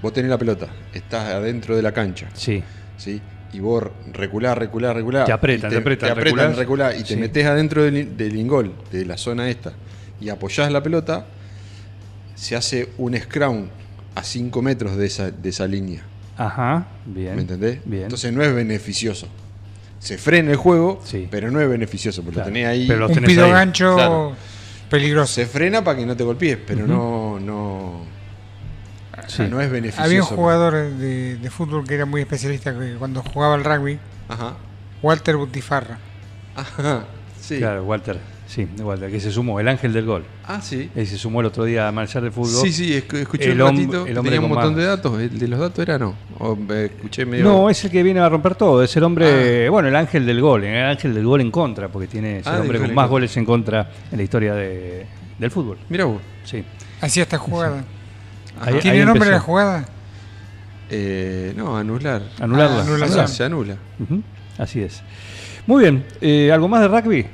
vos 0.01 0.13
tenés 0.13 0.29
la 0.29 0.37
pelota, 0.37 0.67
estás 0.93 1.31
adentro 1.33 1.75
de 1.75 1.81
la 1.81 1.91
cancha, 1.91 2.29
Sí. 2.33 2.63
¿sí? 2.97 3.21
Y 3.53 3.59
vos 3.59 3.83
reculás, 4.11 4.57
reculás, 4.57 4.95
reculás. 4.95 5.25
Te 5.25 5.31
apretan, 5.31 5.69
y 5.71 5.73
te 5.75 5.79
apretan, 5.79 6.07
te 6.07 6.11
apretan, 6.11 6.37
reculás. 6.37 6.57
reculás, 6.57 6.95
y 6.99 7.03
te 7.03 7.13
Sí. 7.13 7.15
metés 7.17 7.45
adentro 7.45 7.83
del, 7.83 8.17
del 8.17 8.35
ingol, 8.35 8.73
de 8.91 9.05
la 9.05 9.17
zona 9.17 9.49
esta, 9.49 9.73
y 10.19 10.29
apoyás 10.29 10.71
la 10.71 10.83
pelota, 10.83 11.25
se 12.35 12.55
hace 12.55 12.89
un 12.97 13.15
scrum 13.17 13.67
a 14.15 14.23
5 14.23 14.61
metros 14.61 14.97
de 14.97 15.05
esa, 15.05 15.31
de 15.31 15.49
esa 15.49 15.67
línea. 15.67 16.01
Ajá, 16.37 16.85
bien. 17.05 17.35
¿Me 17.35 17.41
entendés? 17.41 17.79
Bien. 17.85 18.03
Entonces 18.03 18.31
no 18.33 18.43
es 18.43 18.53
beneficioso. 18.53 19.27
Se 19.99 20.17
frena 20.17 20.51
el 20.51 20.57
juego, 20.57 21.01
Sí. 21.03 21.27
pero 21.31 21.49
no 21.49 21.59
es 21.61 21.69
beneficioso, 21.69 22.21
porque 22.21 22.35
Claro. 22.35 22.49
lo 22.49 22.53
tenés 22.53 22.67
ahí. 22.67 22.87
Pero 22.87 22.99
los 23.07 23.11
Un 23.17 23.23
pido 23.23 23.45
ahí. 23.45 23.51
gancho 23.51 23.95
Claro. 23.95 24.33
peligroso. 24.89 25.33
Se 25.33 25.45
frena 25.45 25.83
para 25.83 25.97
que 25.97 26.05
no 26.05 26.15
te 26.15 26.23
golpees, 26.23 26.57
pero 26.67 26.85
no, 26.85 27.39
no, 27.39 28.01
Sí. 29.27 29.43
no 29.49 29.61
es 29.61 29.71
beneficioso. 29.71 30.03
Había 30.05 30.21
un 30.21 30.27
jugador 30.27 30.73
de, 30.73 31.37
de 31.37 31.49
fútbol 31.49 31.87
que 31.87 31.95
era 31.95 32.05
muy 32.05 32.21
especialista 32.21 32.77
que 32.77 32.95
cuando 32.99 33.23
jugaba 33.23 33.55
al 33.55 33.63
rugby, 33.63 33.97
Ajá. 34.27 34.53
Walter 35.01 35.37
Butifarra. 35.37 35.97
Ajá. 36.55 37.05
Sí. 37.39 37.57
Claro, 37.57 37.83
Walter. 37.85 38.19
Sí, 38.47 38.67
Walter, 38.79 39.09
que 39.11 39.19
se 39.19 39.31
sumó, 39.31 39.59
el 39.59 39.67
ángel 39.67 39.91
del 39.91 40.05
gol. 40.05 40.23
Ah, 40.45 40.61
sí. 40.61 40.89
Él 40.95 41.07
se 41.07 41.17
sumó 41.17 41.39
el 41.41 41.47
otro 41.47 41.63
día 41.65 41.87
a 41.87 41.91
marchar 41.91 42.21
de 42.21 42.29
fútbol. 42.29 42.61
Sí, 42.63 42.71
sí, 42.71 42.93
escu- 42.93 43.17
escuché 43.17 43.51
El 43.51 43.59
un 43.61 43.69
ratito. 43.71 44.05
el 44.05 44.17
hombre 44.17 44.33
tenía 44.33 44.45
un 44.47 44.53
montón 44.53 44.73
más- 44.73 44.81
de 44.81 44.85
datos. 44.87 45.19
¿El 45.19 45.39
de 45.39 45.47
los 45.47 45.59
datos 45.59 45.79
era 45.79 45.97
no? 45.97 46.13
O, 46.37 46.55
eh, 46.69 46.91
escuché 46.95 47.25
medio. 47.25 47.43
No, 47.43 47.69
es 47.71 47.83
el 47.85 47.89
que 47.91 48.03
viene 48.03 48.19
a 48.19 48.29
romper 48.29 48.53
todo. 48.55 48.83
Es 48.83 48.95
el 48.95 49.03
Ah. 49.03 49.07
hombre, 49.07 49.67
bueno, 49.69 49.87
el 49.87 49.95
ángel 49.95 50.25
del 50.27 50.41
gol. 50.41 50.63
El 50.63 50.85
ángel 50.85 51.13
del 51.15 51.25
gol 51.25 51.41
en 51.41 51.49
contra, 51.49 51.87
porque 51.89 52.07
tiene 52.07 52.39
es 52.39 52.47
el 52.47 52.53
Ah, 52.53 52.61
hombre 52.61 52.79
con 52.79 52.93
más 52.93 53.09
goles 53.09 53.35
en 53.35 53.45
contra 53.45 53.89
en 54.11 54.17
la 54.17 54.23
historia 54.23 54.53
de- 54.53 55.07
del 55.39 55.49
fútbol. 55.51 55.77
Mira 55.89 56.05
vos. 56.05 56.21
Sí. 56.43 56.63
Hacía 57.01 57.23
esta 57.23 57.39
jugada. 57.39 57.83
Ahí- 58.61 58.75
¿Tiene 58.79 58.99
ahí 58.99 59.05
nombre 59.05 59.23
empezó. 59.23 59.31
la 59.31 59.39
jugada? 59.39 59.85
Eh, 60.89 61.53
no, 61.57 61.75
anular. 61.75 62.21
Anularla. 62.39 62.77
Ah. 62.77 62.81
Anular, 63.05 63.27
se 63.27 63.43
anula. 63.43 63.75
Así 64.59 64.81
es. 64.81 65.01
Muy 65.65 65.81
bien. 65.83 66.05
eh, 66.21 66.51
¿Algo 66.53 66.67
más 66.67 66.81
de 66.81 66.87
rugby? 66.87 67.25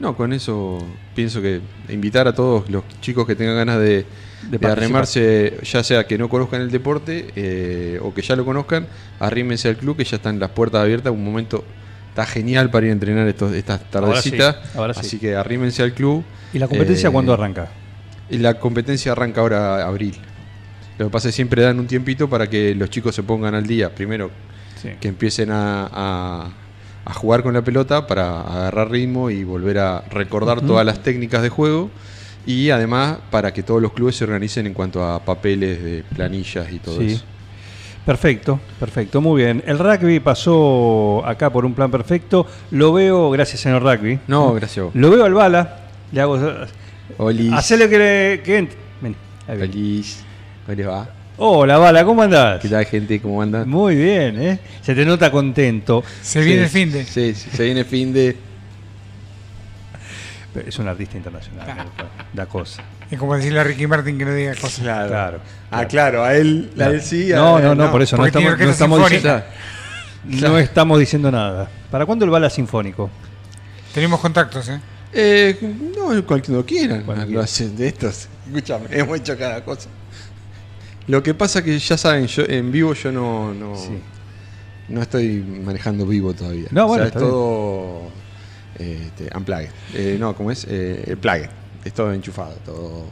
No, 0.00 0.16
con 0.16 0.32
eso 0.32 0.78
pienso 1.14 1.40
que 1.40 1.60
invitar 1.88 2.26
a 2.26 2.34
todos 2.34 2.68
los 2.68 2.82
chicos 3.00 3.26
que 3.26 3.36
tengan 3.36 3.54
ganas 3.56 3.78
de, 3.78 4.04
de 4.50 4.66
arremarse, 4.66 5.58
ya 5.62 5.84
sea 5.84 6.06
que 6.06 6.18
no 6.18 6.28
conozcan 6.28 6.60
el 6.60 6.70
deporte 6.70 7.28
eh, 7.36 8.00
o 8.02 8.12
que 8.12 8.22
ya 8.22 8.34
lo 8.34 8.44
conozcan, 8.44 8.86
arrímense 9.20 9.68
al 9.68 9.76
club 9.76 9.96
que 9.96 10.04
ya 10.04 10.16
están 10.16 10.40
las 10.40 10.50
puertas 10.50 10.80
abiertas, 10.82 11.12
un 11.12 11.24
momento 11.24 11.64
está 12.08 12.26
genial 12.26 12.68
para 12.70 12.86
ir 12.86 12.90
a 12.90 12.92
entrenar 12.94 13.28
estos, 13.28 13.52
estas 13.54 13.80
Ahora 13.94 14.20
sí, 14.20 14.30
tardecitas. 14.32 14.76
ahora 14.76 14.94
sí. 14.94 15.00
Así 15.00 15.18
que 15.18 15.36
arrímense 15.36 15.82
al 15.82 15.92
club. 15.94 16.24
¿Y 16.52 16.58
la 16.58 16.66
competencia 16.68 17.08
Eh, 17.08 17.12
cuándo 17.12 17.32
arranca? 17.32 17.68
Y 18.28 18.38
la 18.38 18.54
competencia 18.58 19.12
arranca 19.12 19.40
ahora 19.40 19.86
abril. 19.86 20.16
Lo 20.98 21.06
que 21.06 21.10
pasa 21.12 21.28
es 21.28 21.34
que 21.34 21.36
siempre 21.36 21.62
dan 21.62 21.78
un 21.78 21.86
tiempito 21.86 22.28
para 22.28 22.48
que 22.50 22.74
los 22.74 22.90
chicos 22.90 23.14
se 23.14 23.22
pongan 23.22 23.54
al 23.54 23.66
día. 23.66 23.94
Primero, 23.94 24.30
Sí. 24.80 24.88
que 25.00 25.08
empiecen 25.08 25.50
a, 25.52 25.88
a- 25.92 26.50
a 27.04 27.12
jugar 27.14 27.42
con 27.42 27.54
la 27.54 27.62
pelota 27.62 28.06
para 28.06 28.40
agarrar 28.42 28.90
ritmo 28.90 29.30
y 29.30 29.44
volver 29.44 29.78
a 29.78 30.02
recordar 30.10 30.60
todas 30.60 30.84
las 30.86 31.02
técnicas 31.02 31.42
de 31.42 31.48
juego. 31.48 31.90
Y 32.46 32.70
además 32.70 33.18
para 33.30 33.52
que 33.52 33.62
todos 33.62 33.80
los 33.80 33.92
clubes 33.92 34.16
se 34.16 34.24
organicen 34.24 34.66
en 34.66 34.74
cuanto 34.74 35.04
a 35.04 35.24
papeles 35.24 35.82
de 35.82 36.02
planillas 36.14 36.70
y 36.72 36.78
todo 36.78 36.98
Sí. 36.98 37.06
eso. 37.12 37.24
Perfecto, 38.04 38.58
perfecto, 38.80 39.20
muy 39.20 39.42
bien. 39.44 39.62
El 39.64 39.78
rugby 39.78 40.18
pasó 40.18 41.22
acá 41.24 41.50
por 41.50 41.64
un 41.64 41.72
plan 41.72 41.88
perfecto. 41.88 42.44
Lo 42.72 42.92
veo, 42.92 43.30
gracias 43.30 43.60
señor 43.60 43.82
rugby. 43.82 44.18
No, 44.26 44.52
gracias. 44.54 44.86
Lo 44.94 45.10
veo 45.10 45.24
al 45.24 45.34
bala. 45.34 45.78
Le 46.10 46.20
hago. 46.20 46.36
Olis. 47.18 47.52
Hacele 47.52 47.88
que, 47.88 47.98
le- 47.98 48.42
que 48.42 48.58
entre. 48.58 48.76
Viene. 49.00 49.16
Olis. 49.62 50.24
¿Cómo 50.66 50.76
les 50.76 50.88
va? 50.88 51.08
Hola, 51.38 51.78
bala, 51.78 52.04
¿cómo 52.04 52.22
andás? 52.22 52.60
¿Qué 52.60 52.68
tal, 52.68 52.84
gente? 52.84 53.20
¿Cómo 53.20 53.40
andan? 53.40 53.68
Muy 53.68 53.96
bien, 53.96 54.40
¿eh? 54.40 54.58
Se 54.82 54.94
te 54.94 55.04
nota 55.04 55.30
contento. 55.30 56.04
Se 56.22 56.40
viene 56.42 56.64
el 56.64 56.68
Sí, 56.68 56.78
fin 56.78 56.92
de. 56.92 57.04
Sí, 57.06 57.34
sí, 57.34 57.48
se 57.50 57.64
viene 57.64 57.84
fin 57.84 58.12
de. 58.12 58.36
Pero 60.52 60.68
Es 60.68 60.78
un 60.78 60.88
artista 60.88 61.16
internacional, 61.16 61.66
¿no? 61.76 61.84
da 62.34 62.46
cosa. 62.46 62.82
Es 63.10 63.18
como 63.18 63.34
decirle 63.34 63.60
a 63.60 63.64
Ricky 63.64 63.86
Martin 63.86 64.18
que 64.18 64.24
no 64.26 64.34
diga 64.34 64.54
cosas. 64.54 64.80
Claro. 64.80 65.08
Claro. 65.08 65.40
Ah, 65.70 65.86
claro, 65.86 66.22
a 66.24 66.34
él, 66.34 66.70
a 66.78 66.84
él 66.86 67.00
sí. 67.00 67.32
a 67.32 67.36
No, 67.36 67.58
él 67.58 67.64
no, 67.64 67.74
no, 67.74 67.90
por 67.90 68.02
eso 68.02 68.16
no 68.16 68.26
estamos, 68.26 68.58
no 68.58 68.70
estamos 68.70 69.10
diciendo, 69.10 69.42
no 70.24 70.58
estamos 70.58 70.98
diciendo 70.98 71.30
nada. 71.30 71.68
¿Para 71.90 72.04
cuándo 72.04 72.26
el 72.26 72.30
bala 72.30 72.50
sinfónico? 72.50 73.08
Tenemos 73.94 74.20
contactos, 74.20 74.68
¿eh? 74.68 74.80
Eh, 75.14 75.56
no, 75.96 76.24
cuando 76.26 76.64
quieran. 76.64 77.02
Cuando 77.04 77.24
lo 77.26 77.40
hacen 77.40 77.74
de 77.76 77.88
estos. 77.88 78.28
Escúchame, 78.46 78.86
hemos 78.90 79.18
hecho 79.18 79.36
cada 79.36 79.64
cosa. 79.64 79.88
Lo 81.08 81.22
que 81.22 81.34
pasa 81.34 81.62
que 81.64 81.78
ya 81.78 81.96
saben, 81.96 82.26
yo 82.26 82.44
en 82.46 82.70
vivo 82.70 82.94
yo 82.94 83.10
no, 83.12 83.52
no, 83.54 83.76
Sí. 83.76 83.90
no 84.88 85.02
estoy 85.02 85.38
manejando 85.64 86.06
vivo 86.06 86.32
todavía. 86.32 86.68
No, 86.70 86.84
O 86.84 86.88
bueno, 86.88 87.04
sea, 87.04 87.08
es 87.08 87.12
todo 87.14 88.02
este, 88.78 89.30
unplugged. 89.36 89.70
Eh, 89.94 90.16
no, 90.18 90.34
¿cómo 90.34 90.50
es? 90.50 90.66
Eh, 90.68 91.16
plugged. 91.20 91.48
Es 91.84 91.92
todo 91.92 92.12
enchufado, 92.12 92.54
todo 92.64 93.06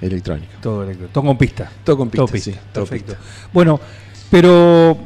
electrónico. 0.00 0.52
Todo, 0.62 0.84
electro- 0.84 1.08
todo 1.12 1.24
con 1.24 1.36
pista. 1.36 1.70
Todo 1.84 1.96
con 1.96 2.08
pista, 2.10 2.38
sí, 2.38 2.52
todo 2.72 2.84
Perfecto. 2.86 3.14
pista. 3.14 3.20
Bueno, 3.52 3.80
pero 4.30 4.96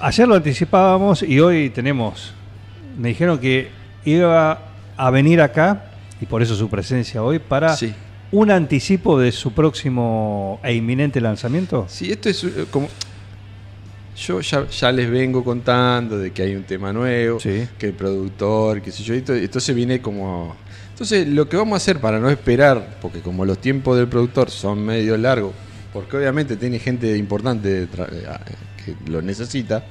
ayer 0.00 0.26
lo 0.26 0.34
anticipábamos 0.36 1.22
y 1.22 1.38
hoy 1.40 1.68
tenemos. 1.70 2.32
Me 2.96 3.08
dijeron 3.08 3.38
que 3.38 3.70
iba 4.06 4.58
a 4.96 5.10
venir 5.10 5.40
acá, 5.42 5.90
y 6.20 6.26
por 6.26 6.40
eso 6.40 6.54
su 6.54 6.70
presencia 6.70 7.22
hoy, 7.22 7.38
para 7.38 7.76
Sí. 7.76 7.92
Un 8.34 8.50
anticipo 8.50 9.18
de 9.18 9.30
su 9.30 9.52
próximo 9.52 10.58
e 10.64 10.74
inminente 10.74 11.20
lanzamiento. 11.20 11.86
Sí, 11.88 12.10
esto 12.10 12.28
es 12.28 12.42
eh, 12.42 12.66
como. 12.70 12.88
Yo 14.16 14.40
ya, 14.40 14.68
ya 14.68 14.92
les 14.92 15.10
vengo 15.10 15.42
contando 15.44 16.18
de 16.18 16.32
que 16.32 16.42
hay 16.42 16.54
un 16.54 16.64
tema 16.64 16.92
nuevo, 16.92 17.38
Sí. 17.40 17.66
que 17.78 17.86
el 17.86 17.94
productor, 17.94 18.80
qué 18.82 18.90
sé 18.92 19.02
yo, 19.02 19.14
entonces 19.14 19.74
viene 19.74 20.00
como. 20.00 20.54
Entonces, 20.90 21.26
lo 21.28 21.48
que 21.48 21.56
vamos 21.56 21.74
a 21.74 21.76
hacer 21.78 22.00
para 22.00 22.18
no 22.20 22.28
esperar, 22.30 22.98
porque 23.00 23.20
como 23.20 23.44
los 23.44 23.58
tiempos 23.58 23.96
del 23.96 24.06
productor 24.08 24.50
son 24.50 24.84
medio 24.84 25.16
largos, 25.16 25.52
porque 25.92 26.16
obviamente 26.16 26.56
tiene 26.56 26.78
gente 26.78 27.16
importante 27.16 27.82
eh, 27.84 27.88
que 28.84 29.10
lo 29.10 29.20
necesita, 29.22 29.84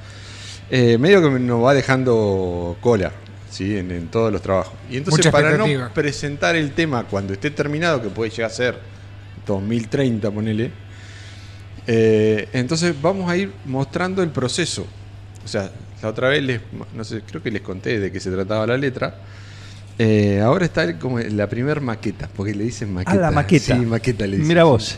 eh, 0.70 0.98
medio 0.98 1.22
que 1.22 1.40
nos 1.40 1.64
va 1.64 1.74
dejando 1.74 2.78
cola. 2.82 3.12
¿Sí? 3.54 3.78
En, 3.78 3.92
en 3.92 4.08
todos 4.08 4.32
los 4.32 4.42
trabajos. 4.42 4.74
Y 4.90 4.98
entonces, 4.98 5.26
Mucha 5.26 5.32
para 5.32 5.58
no 5.58 5.66
presentar 5.94 6.56
el 6.56 6.72
tema 6.72 7.04
cuando 7.04 7.34
esté 7.34 7.52
terminado, 7.52 8.02
que 8.02 8.10
puede 8.10 8.32
llegar 8.32 8.50
a 8.50 8.54
ser 8.54 8.80
2030, 9.46 10.32
ponele, 10.32 10.72
eh, 11.86 12.50
entonces 12.54 12.96
vamos 13.00 13.30
a 13.30 13.38
ir 13.38 13.52
mostrando 13.66 14.24
el 14.24 14.30
proceso. 14.30 14.88
O 15.46 15.48
sea, 15.48 15.70
la 16.02 16.10
otra 16.10 16.30
vez 16.30 16.44
les, 16.44 16.62
no 16.96 17.04
sé, 17.04 17.22
creo 17.22 17.44
que 17.44 17.52
les 17.52 17.62
conté 17.62 18.00
de 18.00 18.12
qué 18.12 18.20
se 18.20 18.32
trataba 18.32 18.66
la 18.66 18.78
letra. 18.78 19.18
Eh, 20.00 20.42
ahora 20.42 20.66
está 20.66 20.98
como 20.98 21.20
la 21.20 21.48
primer 21.48 21.80
maqueta, 21.80 22.28
porque 22.36 22.56
le 22.56 22.64
dicen 22.64 22.92
maqueta. 22.92 23.12
Ah, 23.12 23.22
la 23.22 23.32
maqueta. 23.32 23.76
Sí, 23.76 23.86
maqueta 23.86 24.26
le 24.26 24.38
dicen. 24.38 24.48
Mira 24.48 24.64
sí. 24.64 24.68
vos. 24.68 24.98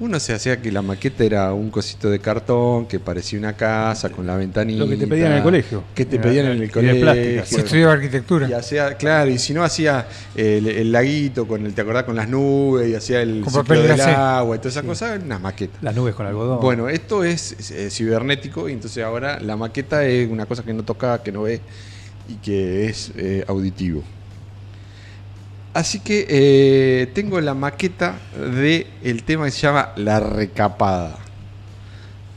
Uno 0.00 0.18
se 0.18 0.32
hacía 0.32 0.62
que 0.62 0.72
la 0.72 0.80
maqueta 0.80 1.24
era 1.24 1.52
un 1.52 1.68
cosito 1.70 2.08
de 2.08 2.18
cartón 2.20 2.86
que 2.86 2.98
parecía 2.98 3.38
una 3.38 3.52
casa 3.54 4.08
con 4.08 4.26
la 4.26 4.34
ventanita. 4.34 4.78
Lo 4.82 4.88
que 4.88 4.96
te 4.96 5.06
pedían 5.06 5.32
en 5.32 5.36
el 5.38 5.42
colegio. 5.42 5.84
Que 5.94 6.06
te 6.06 6.16
Era- 6.16 6.24
pedían 6.24 6.46
en 6.46 6.52
el 6.52 6.58
y 6.58 6.66
de 6.66 6.70
colegio. 6.70 7.00
plástica, 7.02 7.44
Si 7.44 7.56
estudiaba 7.56 7.92
arquitectura. 7.92 8.48
Y 8.48 8.52
hacía, 8.54 8.94
claro, 8.94 9.30
y 9.30 9.38
si 9.38 9.52
no 9.52 9.62
hacía 9.62 10.08
el, 10.34 10.66
el 10.66 10.90
laguito 10.90 11.46
con 11.46 11.66
el, 11.66 11.74
¿te 11.74 11.82
acordás? 11.82 12.04
Con 12.04 12.16
las 12.16 12.28
nubes 12.30 12.88
y 12.88 12.94
hacía 12.94 13.20
el 13.20 13.42
Con 13.42 13.52
ciclo 13.52 13.82
del 13.82 14.00
agua 14.00 14.56
y 14.56 14.58
todas 14.58 14.72
esas 14.72 14.84
cosas, 14.84 15.20
una 15.22 15.38
maqueta. 15.38 15.76
Las 15.82 15.94
nubes 15.94 16.14
con 16.14 16.26
algodón. 16.26 16.60
Bueno, 16.62 16.88
esto 16.88 17.22
es, 17.22 17.54
cibernético 17.90 18.70
y 18.70 18.72
entonces 18.72 19.04
ahora 19.04 19.38
la 19.38 19.56
maqueta 19.58 20.06
es 20.06 20.30
una 20.30 20.46
cosa 20.46 20.62
que 20.62 20.72
no 20.72 20.82
toca, 20.82 21.22
que 21.22 21.30
no 21.30 21.42
ve 21.42 21.60
y 22.26 22.36
que 22.36 22.86
es 22.86 23.12
eh, 23.18 23.44
auditivo. 23.46 24.02
Así 25.72 26.00
que 26.00 26.26
eh, 26.28 27.06
tengo 27.14 27.40
la 27.40 27.54
maqueta 27.54 28.18
de 28.36 28.88
el 29.02 29.22
tema 29.22 29.44
que 29.44 29.52
se 29.52 29.60
llama 29.60 29.90
La 29.96 30.18
Recapada. 30.18 31.16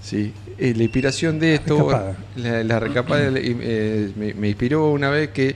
¿Sí? 0.02 0.34
Eh, 0.60 0.74
la 0.76 0.84
inspiración 0.84 1.40
de 1.40 1.56
esto, 1.56 1.90
la, 2.36 2.64
la 2.64 2.80
recapada 2.80 3.32
eh, 3.36 4.12
me, 4.16 4.34
me 4.36 4.50
inspiró 4.50 4.92
una 4.92 5.10
vez 5.10 5.30
que 5.30 5.56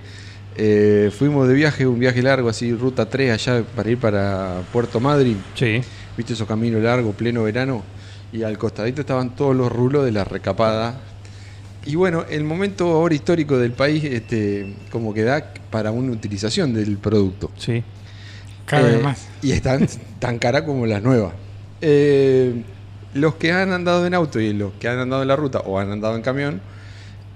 fuimos 1.12 1.48
de 1.48 1.54
viaje, 1.54 1.86
un 1.86 2.00
viaje 2.00 2.24
largo, 2.24 2.50
así, 2.50 2.74
ruta 2.74 3.08
3 3.08 3.32
allá 3.32 3.64
para 3.76 3.92
ir 3.92 4.00
para 4.00 4.64
Puerto 4.74 5.00
Madryn. 5.00 5.38
Sí. 5.54 5.82
¿Viste 6.18 6.34
esos 6.34 6.48
caminos 6.48 6.82
largos, 6.82 7.16
pleno 7.16 7.44
verano? 7.44 7.84
Y 8.32 8.42
al 8.42 8.58
costadito 8.58 9.02
estaban 9.02 9.36
todos 9.36 9.56
los 9.56 9.72
rulos 9.72 10.04
de 10.04 10.12
la 10.12 10.24
recapada. 10.24 11.00
Y 11.88 11.96
bueno, 11.96 12.26
el 12.30 12.44
momento 12.44 12.86
ahora 12.92 13.16
histórico 13.16 13.58
del 13.58 13.72
país, 13.72 14.04
este, 14.04 14.76
como 14.92 15.14
que 15.14 15.24
da 15.24 15.54
para 15.72 15.92
una 15.92 16.12
utilización 16.12 16.74
del 16.74 16.98
producto. 16.98 17.50
Sí. 17.58 17.82
Cada 18.66 18.84
vez 18.84 18.96
Eh, 19.00 19.04
más. 19.04 19.28
Y 19.42 19.52
están 19.54 19.88
tan 20.20 20.38
cara 20.38 20.66
como 20.66 20.86
las 20.86 21.02
nuevas. 21.02 21.34
Eh, 21.80 22.62
los 23.14 23.36
que 23.36 23.54
han 23.54 23.72
andado 23.72 24.06
en 24.06 24.14
auto 24.14 24.40
y 24.40 24.52
los 24.52 24.74
que 24.74 24.90
han 24.90 25.00
andado 25.00 25.22
en 25.22 25.30
la 25.30 25.38
ruta 25.38 25.60
o 25.60 25.80
han 25.80 25.90
andado 25.92 26.18
en 26.18 26.22
camión, 26.22 26.62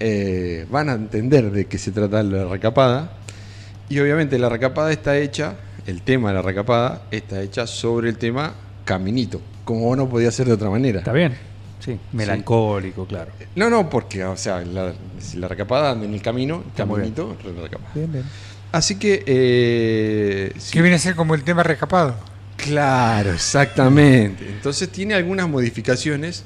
eh, 0.02 0.66
van 0.70 0.90
a 0.90 0.94
entender 0.94 1.52
de 1.52 1.66
qué 1.66 1.78
se 1.78 1.92
trata 1.92 2.22
la 2.22 2.46
recapada. 2.46 3.14
Y 3.88 4.00
obviamente 4.00 4.38
la 4.38 4.50
recapada 4.50 4.92
está 4.92 5.18
hecha, 5.18 5.56
el 5.88 6.02
tema 6.02 6.30
de 6.30 6.36
la 6.36 6.42
recapada 6.42 7.04
está 7.12 7.42
hecha 7.42 7.68
sobre 7.68 8.10
el 8.10 8.18
tema 8.18 8.54
caminito, 8.84 9.42
como 9.64 9.96
no 9.96 10.10
podía 10.10 10.32
ser 10.32 10.48
de 10.48 10.54
otra 10.54 10.70
manera. 10.70 11.00
¿Está 11.00 11.14
bien? 11.14 11.51
Sí. 11.84 12.00
Melancólico, 12.14 13.06
claro. 13.06 13.32
No, 13.56 13.70
no, 13.70 13.90
porque, 13.90 14.24
o 14.24 14.38
sea, 14.38 14.62
la, 14.62 14.94
si 15.20 15.38
la 15.38 15.48
recapada 15.48 15.92
anda 15.92 16.06
en 16.06 16.14
el 16.14 16.22
camino, 16.22 16.60
bien. 16.60 16.72
caminito, 16.76 17.36
re- 17.44 17.52
recapada. 17.62 17.92
Bien, 17.96 18.12
bien. 18.12 18.24
Así 18.72 18.96
que, 19.00 19.24
eh, 19.26 20.54
sí. 20.58 20.72
Que 20.74 20.82
viene 20.82 20.96
a 20.96 21.00
ser 21.00 21.16
como 21.16 21.36
el 21.36 21.44
tema 21.44 21.64
recapado. 21.64 22.16
Claro, 22.56 23.34
exactamente. 23.34 24.48
Entonces 24.48 24.90
tiene 24.90 25.16
algunas 25.16 25.50
modificaciones 25.50 26.44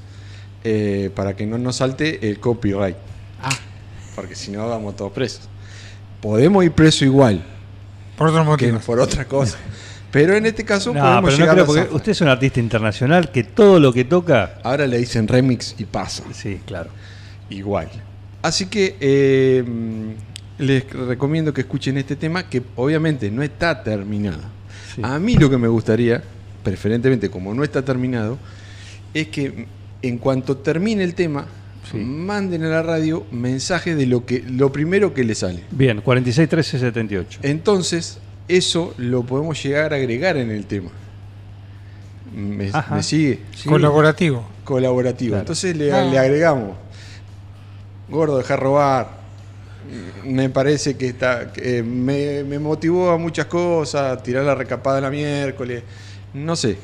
eh, 0.63 1.11
para 1.13 1.35
que 1.35 1.45
no 1.45 1.57
nos 1.57 1.75
salte 1.75 2.29
el 2.29 2.39
copyright. 2.39 2.95
Ah, 3.41 3.49
Porque 4.15 4.33
si 4.35 4.51
no, 4.51 4.67
vamos 4.69 4.95
todos 4.95 5.11
presos. 5.11 5.41
Podemos 6.21 6.63
ir 6.63 6.71
preso 6.71 7.03
igual, 7.05 7.43
por 8.17 8.29
otros 8.29 8.43
que 8.43 8.49
motivos. 8.49 8.83
por 8.85 8.99
otra 8.99 9.25
cosa. 9.25 9.57
Pero 10.15 10.33
en 10.37 10.45
este 10.45 10.63
caso 10.63 10.93
No, 10.93 11.01
podemos 11.01 11.23
pero 11.25 11.31
no 11.37 11.43
llegar 11.43 11.55
creo, 11.55 11.63
a 11.63 11.67
porque 11.67 11.93
usted 11.95 12.11
es 12.13 12.21
un 12.21 12.29
artista 12.29 12.61
internacional 12.61 13.31
que 13.33 13.43
todo 13.43 13.81
lo 13.81 13.91
que 13.91 14.05
toca. 14.05 14.59
Ahora 14.63 14.87
le 14.87 14.97
dicen 14.97 15.27
remix 15.27 15.75
y 15.77 15.83
pasa. 15.83 16.23
Sí, 16.31 16.61
claro. 16.65 16.89
Igual. 17.49 17.89
Así 18.41 18.67
que 18.67 18.95
eh, 19.01 19.61
les 20.57 20.89
recomiendo 20.89 21.53
que 21.53 21.61
escuchen 21.61 21.97
este 21.97 22.15
tema 22.15 22.47
que 22.49 22.63
obviamente 22.77 23.29
no 23.29 23.43
está 23.43 23.83
terminado. 23.83 24.39
Sí. 24.95 25.01
A 25.03 25.19
mí 25.19 25.35
lo 25.35 25.49
que 25.49 25.57
me 25.57 25.67
gustaría, 25.67 26.23
preferentemente 26.63 27.29
como 27.29 27.53
no 27.53 27.65
está 27.65 27.81
terminado, 27.83 28.37
es 29.13 29.27
que 29.27 29.65
en 30.01 30.17
cuanto 30.17 30.55
termine 30.55 31.03
el 31.03 31.13
tema, 31.13 31.45
Sí. 31.91 31.97
manden 31.97 32.63
a 32.63 32.69
la 32.69 32.81
radio 32.81 33.25
mensajes 33.31 33.95
de 33.97 34.05
lo 34.07 34.25
que 34.25 34.43
lo 34.47 34.71
primero 34.71 35.13
que 35.13 35.23
le 35.25 35.35
sale. 35.35 35.65
Bien, 35.71 35.99
46 36.01 36.47
13 36.49 36.79
78. 36.79 37.39
Entonces, 37.43 38.17
eso 38.47 38.93
lo 38.97 39.23
podemos 39.23 39.61
llegar 39.63 39.93
a 39.93 39.97
agregar 39.97 40.37
en 40.37 40.51
el 40.51 40.65
tema. 40.65 40.89
¿Me, 42.35 42.71
sigue? 43.03 43.39
Sí. 43.55 43.69
Colaborativo. 43.69 44.45
colaborativo. 44.63 45.29
Claro. 45.31 45.41
Entonces 45.41 45.75
le, 45.77 45.91
Ah. 45.93 46.03
le 46.03 46.17
agregamos, 46.19 46.75
gordo, 48.09 48.37
dejar 48.37 48.59
robar. 48.59 49.23
Me 50.25 50.49
parece 50.49 50.97
que 50.97 51.07
está, 51.07 51.53
que 51.53 51.83
me, 51.83 52.43
me 52.43 52.57
motivó 52.57 53.11
a 53.11 53.17
muchas 53.19 53.45
cosas, 53.45 54.21
tirar 54.23 54.43
la 54.43 54.55
recapada 54.55 54.99
la 54.99 55.11
miércoles, 55.11 55.83
no 56.33 56.55
sé. 56.55 56.77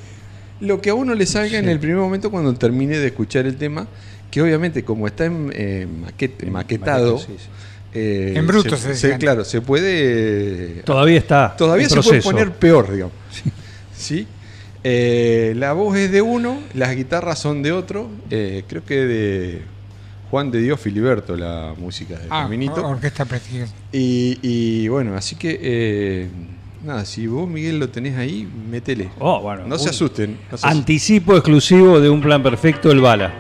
Lo 0.60 0.80
que 0.80 0.92
a 0.92 0.94
uno 0.94 1.16
le 1.16 1.26
salga 1.26 1.58
en 1.58 1.68
el 1.68 1.80
primer 1.80 1.98
momento 1.98 2.30
cuando 2.30 2.54
termine 2.54 3.00
de 3.00 3.08
escuchar 3.08 3.48
el 3.48 3.58
tema, 3.58 3.88
que 4.30 4.42
obviamente 4.44 4.84
como 4.86 5.08
está 5.08 5.26
en, 5.26 5.52
eh, 5.56 5.88
maquet- 5.90 6.48
maquetado, 6.48 7.14
maqueta, 7.16 7.32
sí, 7.34 7.38
sí. 7.40 7.50
Eh, 7.94 8.34
En 8.36 8.48
bruto 8.48 8.76
se, 8.78 8.96
se 8.96 9.12
se-. 9.12 9.18
Claro, 9.18 9.44
se 9.46 9.62
puede. 9.62 10.82
Todavía 10.86 11.18
está. 11.18 11.56
Todavía 11.58 11.90
se 11.90 12.02
puede 12.02 12.22
poner 12.22 12.52
peor, 12.52 12.92
digamos. 12.92 13.14
¿Sí? 13.96 14.28
Eh, 14.84 15.54
la 15.58 15.74
voz 15.74 15.96
es 15.98 16.12
de 16.12 16.22
uno, 16.22 16.60
las 16.74 16.96
guitarras 16.96 17.38
son 17.40 17.62
de 17.62 17.72
otro. 17.72 18.10
eh, 18.32 18.64
creo 18.68 18.84
que 18.84 18.96
de 18.96 19.62
Juan 20.32 20.50
de 20.50 20.60
Dios 20.62 20.80
Filiberto, 20.80 21.36
la 21.36 21.74
música 21.78 22.18
de 22.18 22.26
Ah, 22.30 22.44
Caminito. 22.44 22.86
orquesta 22.88 23.26
prestigiosa. 23.26 23.74
Y, 23.92 24.40
y 24.42 24.88
bueno, 24.88 25.16
así 25.16 25.36
que. 25.36 25.60
eh, 25.62 26.28
nada, 26.84 27.06
si 27.06 27.28
vos, 27.28 27.48
Miguel, 27.48 27.78
lo 27.80 27.90
tenés 27.90 28.18
ahí, 28.18 28.48
métele. 28.72 29.10
Oh, 29.20 29.42
bueno. 29.42 29.68
no 29.68 29.78
se 29.78 29.84
un 29.84 29.90
asusten. 29.90 30.32
no 30.50 30.58
se 30.58 30.66
asusten. 30.66 30.72
Anticipo 30.80 31.34
exclusivo 31.36 32.00
de 32.00 32.10
un 32.10 32.22
plan 32.22 32.42
perfecto, 32.42 32.90
el 32.92 33.02
Bala. 33.02 33.32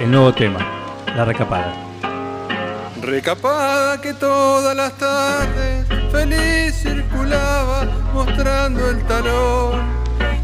El 0.00 0.10
nuevo 0.12 0.32
tema, 0.32 1.04
la 1.16 1.24
recapada. 1.24 1.89
Recapada 3.10 4.00
que 4.00 4.14
todas 4.14 4.76
las 4.76 4.92
tardes 4.92 5.84
feliz 6.12 6.80
circulaba 6.80 7.84
mostrando 8.14 8.88
el 8.88 9.04
talón. 9.04 9.80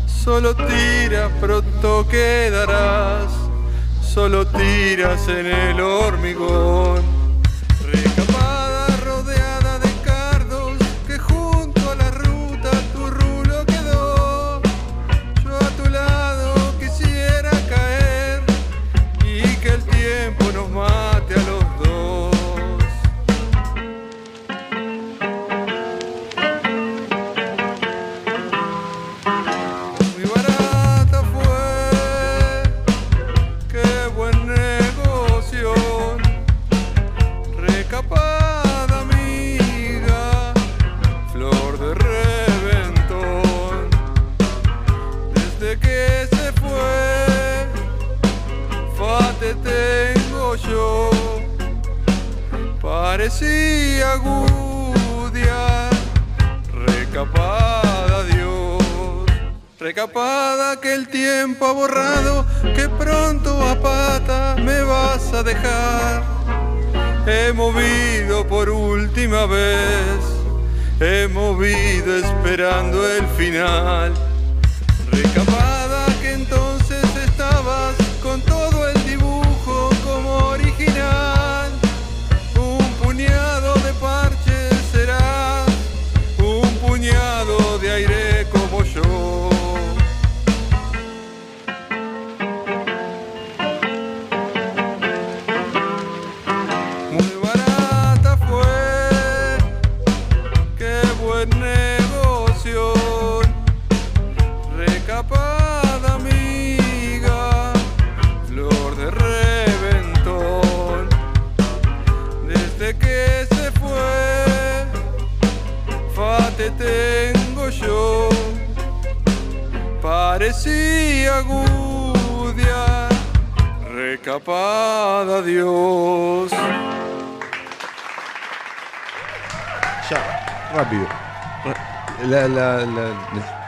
Solo 0.05 0.57
tiras, 0.57 1.31
pronto 1.41 2.09
quedarás. 2.09 3.31
Solo 4.03 4.49
tiras 4.49 5.29
en 5.29 5.47
el 5.47 5.81
hormigón. 5.81 7.16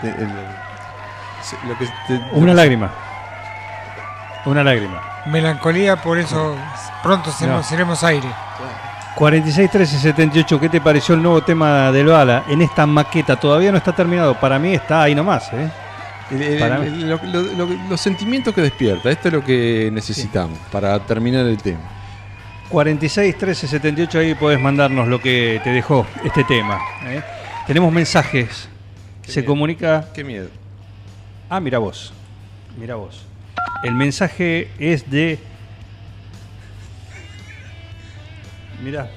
El- 0.02 0.46
se- 1.42 1.56
lo 1.66 1.76
que 1.78 1.86
te- 2.06 2.20
Una 2.32 2.54
lágrima. 2.54 2.90
Una 4.44 4.62
lágrima. 4.64 5.02
Melancolía, 5.26 5.96
por 5.96 6.18
eso 6.18 6.56
pronto 7.02 7.30
seremos, 7.30 7.62
No. 7.62 7.68
seremos 7.68 8.04
aire. 8.04 8.28
46 9.14 9.70
13 9.70 9.98
78, 9.98 10.60
¿qué 10.60 10.68
te 10.68 10.80
pareció 10.80 11.14
el 11.14 11.22
nuevo 11.22 11.42
tema 11.42 11.90
del 11.90 12.06
Bala 12.06 12.44
en 12.48 12.62
esta 12.62 12.86
maqueta? 12.86 13.34
Todavía 13.36 13.72
no 13.72 13.78
está 13.78 13.92
terminado, 13.92 14.38
para 14.38 14.58
mí 14.58 14.74
está 14.74 15.02
ahí 15.02 15.14
nomás, 15.14 15.52
¿eh? 15.52 15.68
el- 16.30 16.42
el- 16.42 16.58
Para 16.60 16.76
el- 16.76 17.08
lo- 17.10 17.20
lo- 17.24 17.42
lo- 17.66 17.88
los 17.88 18.00
sentimientos 18.00 18.54
que 18.54 18.60
despierta, 18.62 19.10
esto 19.10 19.28
es 19.28 19.34
lo 19.34 19.44
que 19.44 19.90
necesitamos 19.92 20.58
para 20.70 20.98
terminar 21.00 21.44
el 21.46 21.56
tema. 21.60 21.80
46 22.68 23.36
13 23.36 23.66
78, 23.66 24.18
ahí 24.20 24.34
podés 24.34 24.60
mandarnos 24.60 25.08
lo 25.08 25.20
que 25.20 25.60
te 25.64 25.70
dejó 25.70 26.06
este 26.22 26.44
tema. 26.44 26.78
¿eh? 27.06 27.22
Tenemos 27.66 27.92
mensajes. 27.92 28.68
Se 29.28 29.44
comunica. 29.44 30.08
Qué 30.14 30.24
miedo. 30.24 30.48
Ah, 31.50 31.60
mira 31.60 31.78
vos. 31.78 32.12
Mira 32.78 32.94
vos. 32.94 33.24
El 33.84 33.94
mensaje 33.94 34.70
es 34.78 35.08
de. 35.10 35.38
Mira. 38.82 39.10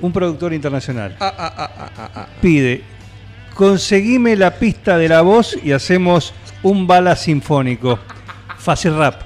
Un 0.00 0.12
productor 0.12 0.52
internacional. 0.52 1.16
Ah, 1.20 1.32
ah, 1.36 1.54
ah, 1.56 1.70
ah, 1.76 1.90
ah, 1.96 2.10
ah. 2.14 2.28
pide, 2.40 2.82
conseguime 3.54 4.36
la 4.36 4.54
pista 4.54 4.96
de 4.96 5.08
la 5.08 5.22
voz 5.22 5.58
y 5.62 5.72
hacemos 5.72 6.32
un 6.62 6.86
bala 6.86 7.16
sinfónico. 7.16 7.98
Fácil 8.58 8.96
rap. 8.96 9.22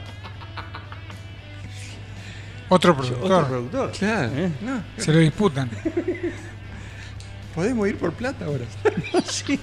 Otro 2.69 2.97
productor. 2.97 3.47
productor. 3.47 3.91
Claro. 3.93 4.33
¿Eh? 4.35 4.51
No, 4.63 4.83
Se 4.97 5.13
lo 5.13 5.19
disputan. 5.19 5.71
Podemos 7.55 7.89
ir 7.89 7.97
por 7.97 8.13
plata 8.13 8.45
ahora. 8.47 8.65
Sí. 9.25 9.59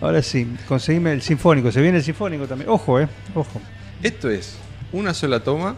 Ahora 0.00 0.22
sí, 0.22 0.56
conseguime 0.68 1.12
el 1.12 1.22
sinfónico. 1.22 1.70
Se 1.72 1.80
viene 1.80 1.98
el 1.98 2.04
sinfónico 2.04 2.46
también. 2.46 2.70
Ojo, 2.70 3.00
eh. 3.00 3.08
Ojo. 3.34 3.60
Esto 4.02 4.30
es 4.30 4.56
una 4.92 5.14
sola 5.14 5.40
toma. 5.40 5.76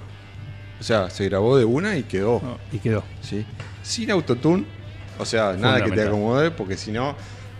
O 0.81 0.83
sea, 0.83 1.09
se 1.11 1.25
grabó 1.29 1.57
de 1.57 1.65
una 1.65 1.97
y 1.97 2.03
quedó. 2.03 2.41
No, 2.43 2.59
y 2.73 2.79
quedó. 2.79 3.05
¿sí? 3.23 3.45
Sin 3.83 4.11
autotune. 4.11 4.65
O 5.19 5.25
sea, 5.25 5.53
nada 5.55 5.83
que 5.85 5.91
te 5.93 6.03
acomode, 6.03 6.51
porque 6.51 6.77
si 6.77 6.91
no, 6.91 7.15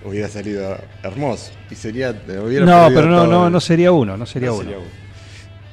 hubiera 0.05 0.29
salido 0.29 0.77
hermoso. 1.03 1.53
Y 1.71 1.75
sería. 1.75 2.11
hubiera 2.45 2.67
No, 2.67 2.89
pero 2.95 3.07
no, 3.07 3.27
no, 3.27 3.47
el- 3.47 3.53
no 3.53 3.61
sería 3.61 3.93
uno, 3.93 4.17
no 4.17 4.27
sería 4.27 4.49
no 4.49 4.55
uno. 4.57 4.63
sería 4.65 4.79
uno. 4.79 4.89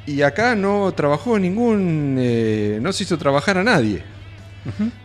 Y 0.05 0.21
acá 0.21 0.55
no 0.55 0.91
trabajó 0.93 1.39
ningún. 1.39 2.17
eh, 2.19 2.79
no 2.81 2.93
se 2.93 3.03
hizo 3.03 3.17
trabajar 3.17 3.57
a 3.57 3.63
nadie. 3.63 4.03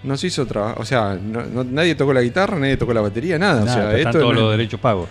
No 0.02 0.16
se 0.16 0.26
hizo 0.28 0.46
trabajar. 0.46 0.80
O 0.80 0.84
sea, 0.84 1.18
no- 1.20 1.44
no- 1.46 1.64
nadie 1.64 1.94
tocó 1.94 2.12
la 2.12 2.22
guitarra, 2.22 2.58
nadie 2.58 2.76
tocó 2.76 2.92
la 2.94 3.00
batería, 3.00 3.38
nada. 3.38 3.60
Nada, 3.64 3.70
o 3.72 3.74
sea, 3.74 3.84
pero 3.86 3.96
están 3.98 4.10
esto 4.10 4.18
todos 4.20 4.34
no- 4.34 4.40
los 4.42 4.50
derechos 4.52 4.80
pagos. 4.80 5.08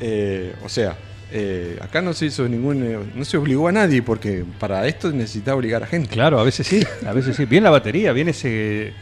eh, 0.00 0.54
o 0.64 0.68
sea, 0.68 0.96
eh, 1.32 1.78
acá 1.80 2.00
no 2.02 2.12
se 2.12 2.26
hizo 2.26 2.48
ningún. 2.48 2.82
eh, 2.82 2.98
no 3.14 3.24
se 3.24 3.36
obligó 3.36 3.68
a 3.68 3.72
nadie, 3.72 4.02
porque 4.02 4.44
para 4.58 4.86
esto 4.86 5.10
necesitaba 5.12 5.56
obligar 5.56 5.82
a 5.82 5.86
gente. 5.86 6.08
Claro, 6.10 6.38
a 6.38 6.42
veces 6.44 6.66
sí, 6.66 6.84
a 7.06 7.12
veces 7.12 7.36
sí. 7.36 7.44
Bien 7.46 7.64
la 7.64 7.70
batería, 7.70 8.12
bien 8.12 8.28
ese. 8.28 8.92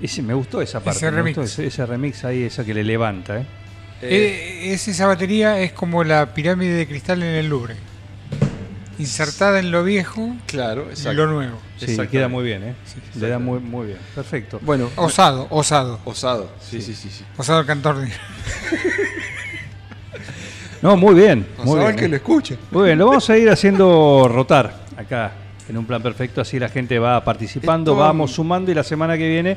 ese 0.00 0.22
me 0.22 0.34
gustó 0.34 0.62
esa 0.62 0.80
parte. 0.80 0.98
Ese 0.98 1.10
remix. 1.10 1.36
gustó 1.36 1.42
ese, 1.62 1.66
ese 1.66 1.86
remix 1.86 2.24
ahí, 2.24 2.44
esa 2.44 2.64
que 2.64 2.74
le 2.74 2.84
levanta, 2.84 3.40
¿eh? 3.40 3.46
Eh, 4.02 4.72
es 4.72 4.88
esa 4.88 5.06
batería 5.06 5.60
es 5.60 5.72
como 5.72 6.02
la 6.04 6.32
pirámide 6.32 6.72
de 6.74 6.86
cristal 6.86 7.22
en 7.22 7.34
el 7.34 7.48
Louvre. 7.50 7.74
Insertada 9.00 9.58
en 9.58 9.70
lo 9.70 9.82
viejo 9.84 10.34
Claro, 10.46 10.86
y 10.88 10.90
exacto. 10.90 11.12
lo 11.14 11.26
nuevo. 11.32 11.58
Sí, 11.78 11.96
queda 12.10 12.28
muy 12.28 12.44
bien, 12.44 12.62
¿eh? 12.64 12.74
Sí, 12.84 13.18
Le 13.20 13.28
da 13.28 13.38
muy, 13.38 13.58
muy 13.60 13.86
bien. 13.88 13.98
Perfecto. 14.14 14.58
Bueno, 14.62 14.90
Osado, 14.96 15.46
osado. 15.50 15.98
osado. 16.04 16.50
Sí, 16.60 16.80
sí, 16.82 16.94
sí. 16.94 17.08
sí. 17.10 17.24
Osado 17.36 17.60
el 17.60 17.66
cantor. 17.66 17.98
de- 18.00 18.10
No, 20.82 20.96
muy 20.96 21.14
bien. 21.14 21.46
Muy 21.58 21.72
Osado 21.74 21.86
bien, 21.88 21.96
que 21.96 22.04
¿eh? 22.06 22.08
lo 22.08 22.16
escuche. 22.16 22.58
Muy 22.70 22.84
bien, 22.86 22.98
lo 22.98 23.06
vamos 23.06 23.28
a 23.28 23.36
ir 23.36 23.50
haciendo 23.50 24.26
rotar 24.32 24.80
acá 24.96 25.32
en 25.68 25.76
un 25.76 25.84
plan 25.86 26.02
perfecto, 26.02 26.40
así 26.40 26.58
la 26.58 26.68
gente 26.68 26.98
va 26.98 27.22
participando, 27.22 27.92
Esto- 27.92 28.00
vamos 28.02 28.32
sumando 28.32 28.70
y 28.72 28.74
la 28.74 28.82
semana 28.82 29.16
que 29.18 29.28
viene 29.28 29.56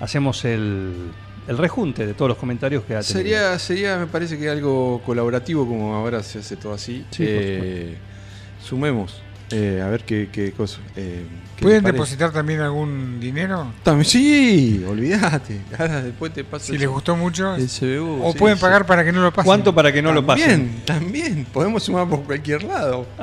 hacemos 0.00 0.44
el, 0.44 1.10
el 1.48 1.58
rejunte 1.58 2.06
de 2.06 2.14
todos 2.14 2.28
los 2.30 2.38
comentarios 2.38 2.84
que 2.84 2.94
ha 2.94 3.00
tenido. 3.00 3.12
Sería, 3.18 3.58
sería, 3.58 3.96
me 3.98 4.06
parece 4.06 4.38
que 4.38 4.48
algo 4.48 5.02
colaborativo, 5.04 5.66
como 5.66 5.94
ahora 5.94 6.22
se 6.22 6.38
hace 6.38 6.56
todo 6.56 6.72
así. 6.74 7.04
Sí, 7.10 7.24
por 7.24 7.32
Eh, 7.32 7.98
sumemos. 8.62 9.22
eh, 9.52 9.82
a 9.84 9.88
ver 9.88 10.04
qué, 10.04 10.28
qué 10.30 10.52
cosa. 10.52 10.78
eh, 10.96 11.24
qué 11.56 11.62
¿Pueden 11.62 11.82
depositar 11.82 12.30
también 12.32 12.60
algún 12.60 13.18
dinero? 13.18 13.72
También, 13.82 14.04
sí, 14.04 14.84
olvídate. 14.88 15.60
Ahora 15.78 16.02
después 16.02 16.32
te 16.32 16.44
paso 16.44 16.66
Si 16.66 16.74
el- 16.74 16.80
les 16.80 16.88
gustó 16.88 17.16
mucho. 17.16 17.56
el 17.56 17.66
CBU. 17.68 18.24
o 18.24 18.32
sí, 18.32 18.38
pueden 18.38 18.56
sí. 18.56 18.60
pagar 18.62 18.86
para 18.86 19.04
que 19.04 19.10
no 19.12 19.22
lo 19.22 19.32
pasen. 19.32 19.46
¿Cuánto 19.46 19.74
para 19.74 19.92
que 19.92 20.02
no 20.02 20.12
lo 20.12 20.24
pasen? 20.24 20.82
También, 20.84 21.22
también. 21.24 21.46
Podemos 21.52 21.82
sumar 21.82 22.08
por 22.08 22.22
cualquier 22.22 22.62
lado. 22.62 23.06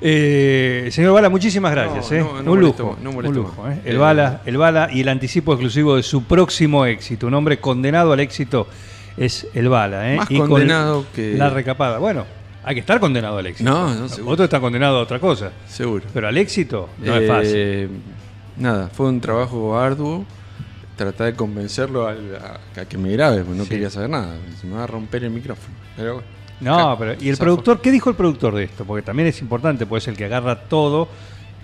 Eh, 0.00 0.88
señor 0.92 1.14
Bala, 1.14 1.30
muchísimas 1.30 1.72
gracias. 1.72 2.10
No, 2.10 2.16
eh. 2.16 2.20
no, 2.20 2.42
no 2.42 2.52
un 2.52 2.58
molesto 2.58 2.82
lujo. 2.82 2.98
no 3.02 3.08
un 3.10 3.16
molesto 3.16 3.38
lujo, 3.40 3.62
más. 3.62 3.76
eh. 3.78 3.82
El, 3.86 3.98
Bala, 3.98 4.42
el 4.44 4.56
Bala 4.58 4.88
y 4.92 5.00
el 5.00 5.08
anticipo 5.08 5.52
exclusivo 5.54 5.96
de 5.96 6.02
su 6.02 6.24
próximo 6.24 6.84
éxito. 6.84 7.26
Un 7.26 7.32
hombre 7.34 7.58
condenado 7.60 8.12
al 8.12 8.20
éxito 8.20 8.68
es 9.16 9.46
el 9.54 9.68
Bala. 9.70 10.12
eh. 10.12 10.16
Más 10.18 10.30
Y 10.30 10.36
con 10.36 10.50
condenado 10.50 11.06
que- 11.14 11.34
La 11.38 11.48
recapada. 11.48 11.96
Bueno, 11.98 12.26
hay 12.66 12.74
que 12.74 12.80
estar 12.80 13.00
condenado 13.00 13.38
al 13.38 13.46
éxito. 13.46 13.70
No, 13.70 13.94
no, 13.94 14.08
seguro. 14.08 14.32
Otro 14.34 14.44
está 14.44 14.60
condenado 14.60 14.98
a 14.98 15.02
otra 15.02 15.18
cosa. 15.20 15.52
Seguro. 15.66 16.04
Pero 16.12 16.28
al 16.28 16.36
éxito 16.36 16.90
no 16.98 17.14
es 17.16 17.22
Eh, 17.22 17.26
fácil. 17.88 18.02
Nada, 18.62 18.88
fue 18.92 19.08
un 19.08 19.20
trabajo 19.20 19.78
arduo. 19.78 20.26
Tratar 20.96 21.26
de 21.28 21.34
convencerlo 21.34 22.06
al- 22.08 22.36
a, 22.36 22.80
a 22.80 22.84
que 22.86 22.96
me 22.98 23.12
grabe, 23.12 23.42
porque 23.42 23.58
no 23.58 23.64
Sí. 23.64 23.70
quería 23.70 23.90
saber 23.90 24.10
nada. 24.10 24.34
Se 24.60 24.66
me 24.66 24.74
va 24.76 24.84
a 24.84 24.86
romper 24.86 25.24
el 25.24 25.30
micrófono. 25.30 25.74
Pero 25.96 26.14
bueno. 26.14 26.26
No, 26.58 26.90
Acá, 26.92 26.98
pero 26.98 27.12
¿y 27.22 27.28
el 27.28 27.36
zafo. 27.36 27.44
productor? 27.44 27.80
¿Qué 27.82 27.90
dijo 27.90 28.08
el 28.10 28.16
productor 28.16 28.54
de 28.54 28.64
esto? 28.64 28.84
Porque 28.86 29.02
también 29.02 29.28
es 29.28 29.40
importante, 29.42 29.84
pues 29.86 30.04
es 30.04 30.08
el 30.08 30.16
que 30.16 30.24
agarra 30.24 30.58
todo 30.62 31.08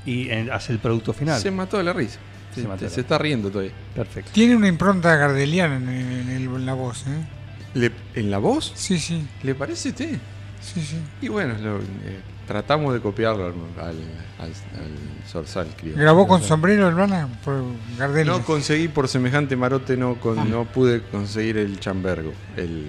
y 0.05 0.31
hace 0.31 0.73
el 0.75 0.79
producto 0.81 1.15
final. 1.15 1.41
Se 1.41 1.51
mató 1.51 1.79
de 1.79 1.85
la 1.85 1.95
risa. 1.95 2.19
Se 2.55 2.61
Se, 2.61 2.69
mató 2.69 2.81
de 2.85 2.91
la 2.91 2.95
se 2.95 3.01
está 3.01 3.17
riendo 3.17 3.49
todavía. 3.51 3.73
Perfecto. 3.95 4.31
Tiene 4.35 4.55
una 4.55 4.69
impronta 4.69 5.17
gardeliana 5.17 5.77
en, 5.77 6.29
en 6.31 6.67
la 6.67 6.75
voz. 6.75 7.05
¿eh? 7.07 7.25
Le- 7.73 7.93
¿En 8.15 8.31
la 8.31 8.37
voz? 8.37 8.71
Sí, 8.75 8.99
sí. 8.99 9.27
¿Le 9.43 9.55
parece 9.55 9.89
a 9.89 9.93
usted? 9.93 10.19
Sí, 10.63 10.81
sí. 10.81 10.97
Y 11.21 11.29
bueno, 11.29 11.55
lo- 11.61 11.79
eh, 11.79 12.21
tratamos 12.47 12.95
de 12.95 13.01
copiarlo 13.01 13.47
al, 13.47 13.53
al, 13.81 13.97
al- 14.39 14.47
al 14.49 15.27
Zorzal, 15.29 15.69
creo. 15.77 15.97
¿Grabó 15.97 16.27
con 16.27 16.43
sombrero 16.43 16.89
el 16.89 16.95
Bala? 16.95 17.29
Por 17.45 17.63
Gardel. 17.99 18.27
No 18.27 18.43
conseguí 18.43 18.89
por 18.89 19.09
semejante 19.09 19.57
marote, 19.57 19.97
no, 19.97 20.17
con- 20.17 20.51
no 20.51 20.65
pude 20.65 21.03
conseguir 21.03 21.59
el 21.59 21.79
chambergo. 21.81 22.33
El, 22.57 22.87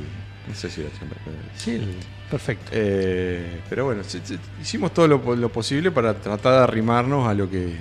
no 0.47 0.55
sé 0.55 0.69
si 0.69 0.81
era 0.81 0.89
chambergo. 0.97 1.23
Sí, 1.55 1.71
el- 1.71 1.95
perfecto. 2.29 2.69
Eh, 2.71 3.61
pero 3.69 3.85
bueno, 3.85 4.01
hicimos 4.61 4.93
todo 4.93 5.07
lo, 5.07 5.35
lo 5.35 5.49
posible 5.49 5.91
para 5.91 6.13
tratar 6.15 6.53
de 6.53 6.59
arrimarnos 6.63 7.27
a 7.27 7.33
lo 7.33 7.49
que 7.49 7.75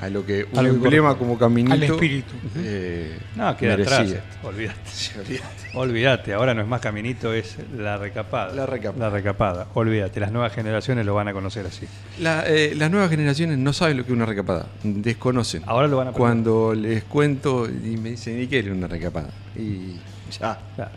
a 0.00 0.08
lo 0.08 0.24
que 0.24 0.46
un 0.52 0.66
emblema 0.66 1.16
como 1.18 1.38
caminito 1.38 1.74
Al 1.74 1.82
espíritu. 1.82 2.32
eh, 2.56 3.18
No, 3.36 3.56
queda 3.56 3.76
merecía. 3.76 3.96
atrás. 4.00 4.22
Olvídate. 4.42 4.78
Sí, 4.90 5.10
olvídate. 5.18 5.70
Olvídate, 5.74 6.32
ahora 6.34 6.54
no 6.54 6.62
es 6.62 6.66
más 6.68 6.80
caminito, 6.80 7.32
es 7.32 7.56
la 7.76 7.96
recapada. 7.98 8.54
La 8.54 8.66
recapada. 8.66 9.04
La 9.04 9.10
recapada. 9.10 9.66
Olvídate, 9.74 10.18
las 10.20 10.32
nuevas 10.32 10.52
generaciones 10.54 11.04
lo 11.06 11.14
van 11.14 11.28
a 11.28 11.32
conocer 11.32 11.66
así. 11.66 11.86
La- 12.18 12.44
eh, 12.46 12.74
las 12.76 12.90
nuevas 12.90 13.10
generaciones 13.10 13.58
no 13.58 13.72
saben 13.72 13.96
lo 13.98 14.04
que 14.04 14.10
es 14.10 14.16
una 14.16 14.26
recapada, 14.26 14.66
desconocen. 14.82 15.62
Ahora 15.66 15.86
lo 15.86 15.96
van 15.98 16.08
a 16.08 16.10
aprender. 16.10 16.28
Cuando 16.28 16.74
les 16.74 17.04
cuento 17.04 17.68
y 17.68 17.96
me 17.96 18.10
dicen, 18.10 18.40
¿y 18.42 18.46
qué 18.46 18.58
era 18.60 18.72
una 18.72 18.86
recapada? 18.88 19.28
Y 19.56 19.96
ya, 20.40 20.58
Claro. 20.76 20.90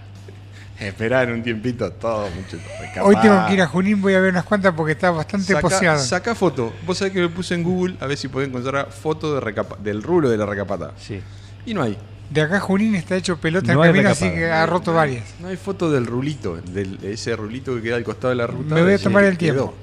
Esperar 0.83 1.31
un 1.31 1.41
tiempito 1.43 1.91
todo, 1.93 2.29
mucho. 2.31 2.57
Hoy 3.01 3.15
tengo 3.21 3.45
que 3.47 3.53
ir 3.53 3.61
a 3.61 3.67
Junín, 3.67 4.01
voy 4.01 4.13
a 4.13 4.19
ver 4.19 4.31
unas 4.31 4.43
cuantas 4.45 4.73
porque 4.75 4.93
está 4.93 5.11
bastante 5.11 5.47
Saca, 5.53 5.61
poseado. 5.61 5.99
saca 5.99 6.35
foto. 6.35 6.73
Vos 6.85 6.97
sabés 6.97 7.13
que 7.13 7.21
me 7.21 7.29
puse 7.29 7.55
en 7.55 7.63
Google 7.63 7.95
a 7.99 8.05
ver 8.07 8.17
si 8.17 8.27
pueden 8.27 8.49
encontrar 8.49 8.91
foto 8.91 9.33
de 9.35 9.41
recapa- 9.41 9.77
del 9.77 10.01
rulo 10.03 10.29
de 10.29 10.37
la 10.37 10.45
recapada. 10.45 10.93
Sí. 10.97 11.19
Y 11.65 11.73
no 11.73 11.81
hay. 11.83 11.97
De 12.29 12.41
acá 12.41 12.59
Junín 12.59 12.95
está 12.95 13.15
hecho 13.15 13.37
pelota 13.37 13.73
No 13.73 13.81
hay 13.83 13.91
camino, 13.91 14.09
así 14.09 14.29
que 14.31 14.49
ha 14.49 14.65
roto 14.65 14.93
varias. 14.93 15.25
No 15.39 15.49
hay 15.49 15.57
foto 15.57 15.91
del 15.91 16.05
rulito, 16.05 16.55
del, 16.57 16.97
de 16.97 17.13
ese 17.13 17.35
rulito 17.35 17.75
que 17.75 17.81
queda 17.83 17.95
al 17.97 18.03
costado 18.03 18.29
de 18.29 18.35
la 18.35 18.47
ruta. 18.47 18.73
Me 18.73 18.81
voy 18.81 18.93
a 18.93 18.97
tomar 18.97 19.23
el 19.25 19.37
quedó. 19.37 19.53
tiempo. 19.53 19.73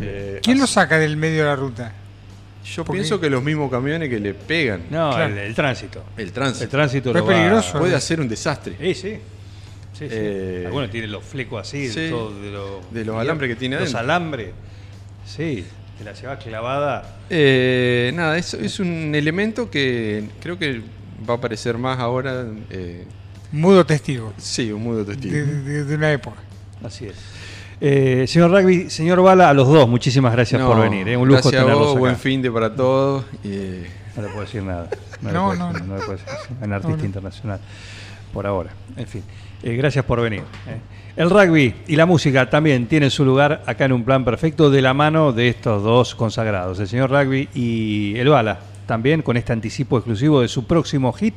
Eh, 0.00 0.40
¿Quién 0.42 0.58
lo 0.58 0.64
así- 0.64 0.74
saca 0.74 0.98
del 0.98 1.16
medio 1.16 1.42
de 1.42 1.48
la 1.48 1.56
ruta? 1.56 1.92
Yo 2.64 2.84
Porque- 2.84 2.98
pienso 3.00 3.18
que 3.20 3.28
los 3.28 3.42
mismos 3.42 3.68
camiones 3.70 4.08
que 4.08 4.20
le 4.20 4.34
pegan 4.34 4.82
No, 4.88 5.10
Claro. 5.10 5.32
el, 5.32 5.38
el 5.38 5.54
tránsito. 5.54 6.04
el 6.16 6.30
tránsito 6.32 6.64
El 6.64 6.70
tránsito 6.70 7.12
Pero 7.12 7.24
lo 7.24 7.30
es 7.32 7.36
va- 7.36 7.40
peligroso. 7.40 7.78
puede 7.80 7.94
hacer 7.96 8.20
un 8.20 8.28
desastre. 8.28 8.76
Sí, 8.80 8.94
sí. 8.94 9.18
Sí, 9.92 10.06
sí. 10.08 10.14
Eh, 10.16 10.62
Algunos 10.66 10.90
tienen 10.90 11.12
los 11.12 11.22
flecos 11.24 11.60
así, 11.60 11.86
de, 11.86 11.92
sí, 11.92 12.10
todo, 12.10 12.32
de, 12.40 12.50
lo- 12.50 12.80
de 12.90 13.04
los 13.04 13.16
alambres 13.16 13.50
que 13.50 13.56
tiene 13.56 13.78
Los 13.78 13.94
alambres. 13.94 14.50
Sí, 15.26 15.64
te 15.98 16.04
la 16.04 16.12
llevas 16.12 16.42
clavada. 16.42 17.18
Eh, 17.30 18.10
nada, 18.14 18.38
es, 18.38 18.54
es 18.54 18.80
un 18.80 19.14
elemento 19.14 19.70
que 19.70 20.24
creo 20.40 20.58
que 20.58 20.80
va 21.28 21.34
a 21.34 21.36
aparecer 21.36 21.76
más 21.78 21.98
ahora. 21.98 22.46
eh, 22.70 23.04
Mudo 23.52 23.84
testigo 23.84 24.32
sí, 24.38 24.72
un 24.72 24.82
mudo 24.82 25.04
testigo. 25.04 25.34
de, 25.34 25.44
de- 25.44 25.84
de 25.84 25.94
una 25.94 26.10
época. 26.12 26.38
Así 26.82 27.06
es. 27.06 27.14
Eh, 27.84 28.24
señor 28.28 28.50
Rugby, 28.50 28.88
señor 28.90 29.20
Bala, 29.22 29.50
a 29.50 29.54
los 29.54 29.68
dos, 29.68 29.88
muchísimas 29.88 30.32
gracias 30.32 30.60
No, 30.60 30.68
por 30.68 30.80
venir. 30.80 31.06
eh. 31.08 31.16
Un 31.16 31.28
lujo 31.28 31.40
gracias 31.42 31.54
a 31.60 31.64
tenerlos 31.64 31.86
vos, 31.86 31.92
acá. 31.92 32.00
buen 32.00 32.16
fin 32.16 32.40
de 32.40 32.50
para 32.50 32.74
todos. 32.74 33.24
No 33.44 34.22
le 34.22 34.28
puedo 34.28 34.40
decir 34.40 34.62
nada. 34.62 34.88
No, 35.20 35.28
le 35.28 35.34
No, 35.34 35.46
puedo 35.48 35.72
no, 35.84 35.96
le 35.96 36.02
puedo 36.02 36.12
decir. 36.12 36.28
Un 36.62 36.72
artista 36.72 36.96
no. 36.96 37.04
internacional. 37.04 37.60
Por 38.32 38.46
ahora. 38.46 38.70
En 38.96 39.06
fin. 39.06 39.22
Eh, 39.62 39.76
gracias 39.76 40.04
por 40.04 40.20
venir. 40.20 40.42
eh. 40.66 40.78
El 41.14 41.28
rugby 41.28 41.74
y 41.88 41.96
la 41.96 42.06
música 42.06 42.48
también 42.48 42.86
tienen 42.86 43.10
su 43.10 43.22
lugar 43.24 43.62
acá 43.66 43.84
en 43.84 43.92
un 43.92 44.02
plan 44.02 44.24
perfecto 44.24 44.70
de 44.70 44.80
la 44.80 44.94
mano 44.94 45.32
de 45.32 45.48
estos 45.48 45.82
dos 45.82 46.14
consagrados, 46.14 46.80
el 46.80 46.88
señor 46.88 47.10
Rugby 47.10 47.50
y 47.54 48.14
el 48.16 48.30
Bala, 48.30 48.60
también 48.86 49.20
con 49.20 49.36
este 49.36 49.52
anticipo 49.52 49.98
exclusivo 49.98 50.40
de 50.40 50.48
su 50.48 50.66
próximo 50.66 51.12
hit. 51.12 51.34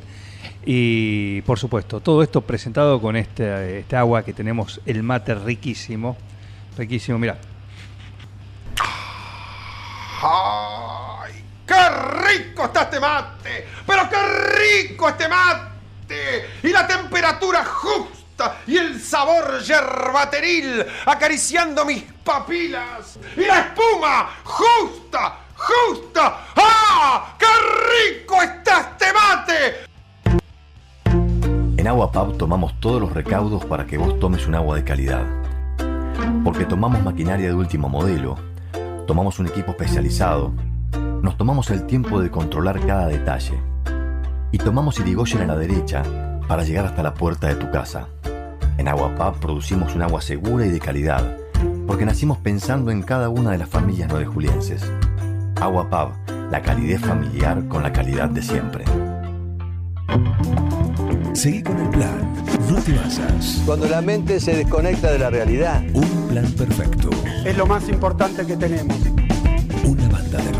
Y 0.64 1.42
por 1.42 1.58
supuesto, 1.58 2.00
todo 2.00 2.22
esto 2.22 2.40
presentado 2.40 3.02
con 3.02 3.16
este, 3.16 3.80
este 3.80 3.96
agua 3.96 4.24
que 4.24 4.32
tenemos, 4.32 4.80
el 4.86 5.02
mate 5.02 5.34
riquísimo. 5.34 6.16
Riquísimo, 6.78 7.18
mira. 7.18 7.36
¡Ay! 10.22 11.32
¡Qué 11.66 11.74
rico 11.74 12.64
está 12.64 12.82
este 12.82 12.98
mate! 12.98 13.66
¡Pero 13.86 14.08
qué 14.08 14.86
rico 14.86 15.08
este 15.10 15.28
mate! 15.28 16.46
Y 16.62 16.68
la 16.68 16.86
temperatura 16.86 17.62
justa 17.64 18.15
y 18.66 18.76
el 18.76 19.00
sabor 19.00 19.60
yerbateril 19.62 20.84
acariciando 21.06 21.84
mis 21.84 22.02
papilas. 22.24 23.18
Y 23.36 23.40
la 23.40 23.60
espuma 23.60 24.28
justa, 24.44 25.38
justa. 25.54 26.40
¡Ah! 26.56 27.36
¡Qué 27.38 27.46
rico 27.46 28.42
está 28.42 28.80
este 28.80 29.06
mate! 29.12 29.86
En 31.78 31.86
Agua 31.86 32.10
Pub 32.10 32.36
tomamos 32.36 32.78
todos 32.80 33.00
los 33.00 33.12
recaudos 33.12 33.64
para 33.64 33.86
que 33.86 33.96
vos 33.96 34.18
tomes 34.18 34.46
un 34.46 34.54
agua 34.54 34.76
de 34.76 34.84
calidad. 34.84 35.24
Porque 36.44 36.64
tomamos 36.64 37.02
maquinaria 37.02 37.48
de 37.48 37.54
último 37.54 37.88
modelo, 37.88 38.36
tomamos 39.06 39.38
un 39.38 39.46
equipo 39.46 39.72
especializado, 39.72 40.52
nos 41.22 41.36
tomamos 41.36 41.70
el 41.70 41.86
tiempo 41.86 42.20
de 42.20 42.30
controlar 42.30 42.84
cada 42.86 43.06
detalle. 43.06 43.60
Y 44.52 44.58
tomamos 44.58 44.98
Irigoyen 45.00 45.42
a 45.42 45.46
la 45.46 45.56
derecha 45.56 46.02
para 46.48 46.64
llegar 46.64 46.86
hasta 46.86 47.02
la 47.02 47.14
puerta 47.14 47.48
de 47.48 47.56
tu 47.56 47.70
casa. 47.70 48.08
En 48.78 48.88
Agua 48.88 49.14
Pub 49.14 49.40
producimos 49.40 49.94
un 49.94 50.02
agua 50.02 50.20
segura 50.20 50.66
y 50.66 50.70
de 50.70 50.80
calidad, 50.80 51.36
porque 51.86 52.04
nacimos 52.04 52.38
pensando 52.38 52.90
en 52.90 53.02
cada 53.02 53.28
una 53.28 53.52
de 53.52 53.58
las 53.58 53.68
familias 53.68 54.08
nueve 54.10 54.26
julienses. 54.26 54.82
Agua 55.60 55.88
Pub, 55.88 56.34
la 56.50 56.60
calidez 56.62 57.00
familiar 57.00 57.66
con 57.68 57.82
la 57.82 57.92
calidad 57.92 58.28
de 58.28 58.42
siempre. 58.42 58.84
Seguí 61.32 61.62
con 61.62 61.78
el 61.78 61.88
plan. 61.90 62.34
No 62.70 62.80
te 62.80 62.92
basas. 62.92 63.62
Cuando 63.66 63.86
la 63.88 64.00
mente 64.00 64.40
se 64.40 64.56
desconecta 64.56 65.10
de 65.10 65.18
la 65.18 65.30
realidad. 65.30 65.82
Un 65.92 66.28
plan 66.28 66.50
perfecto. 66.52 67.10
Es 67.44 67.56
lo 67.56 67.66
más 67.66 67.88
importante 67.88 68.46
que 68.46 68.56
tenemos. 68.56 68.96
Una 69.84 70.08
banda 70.08 70.38
de 70.38 70.52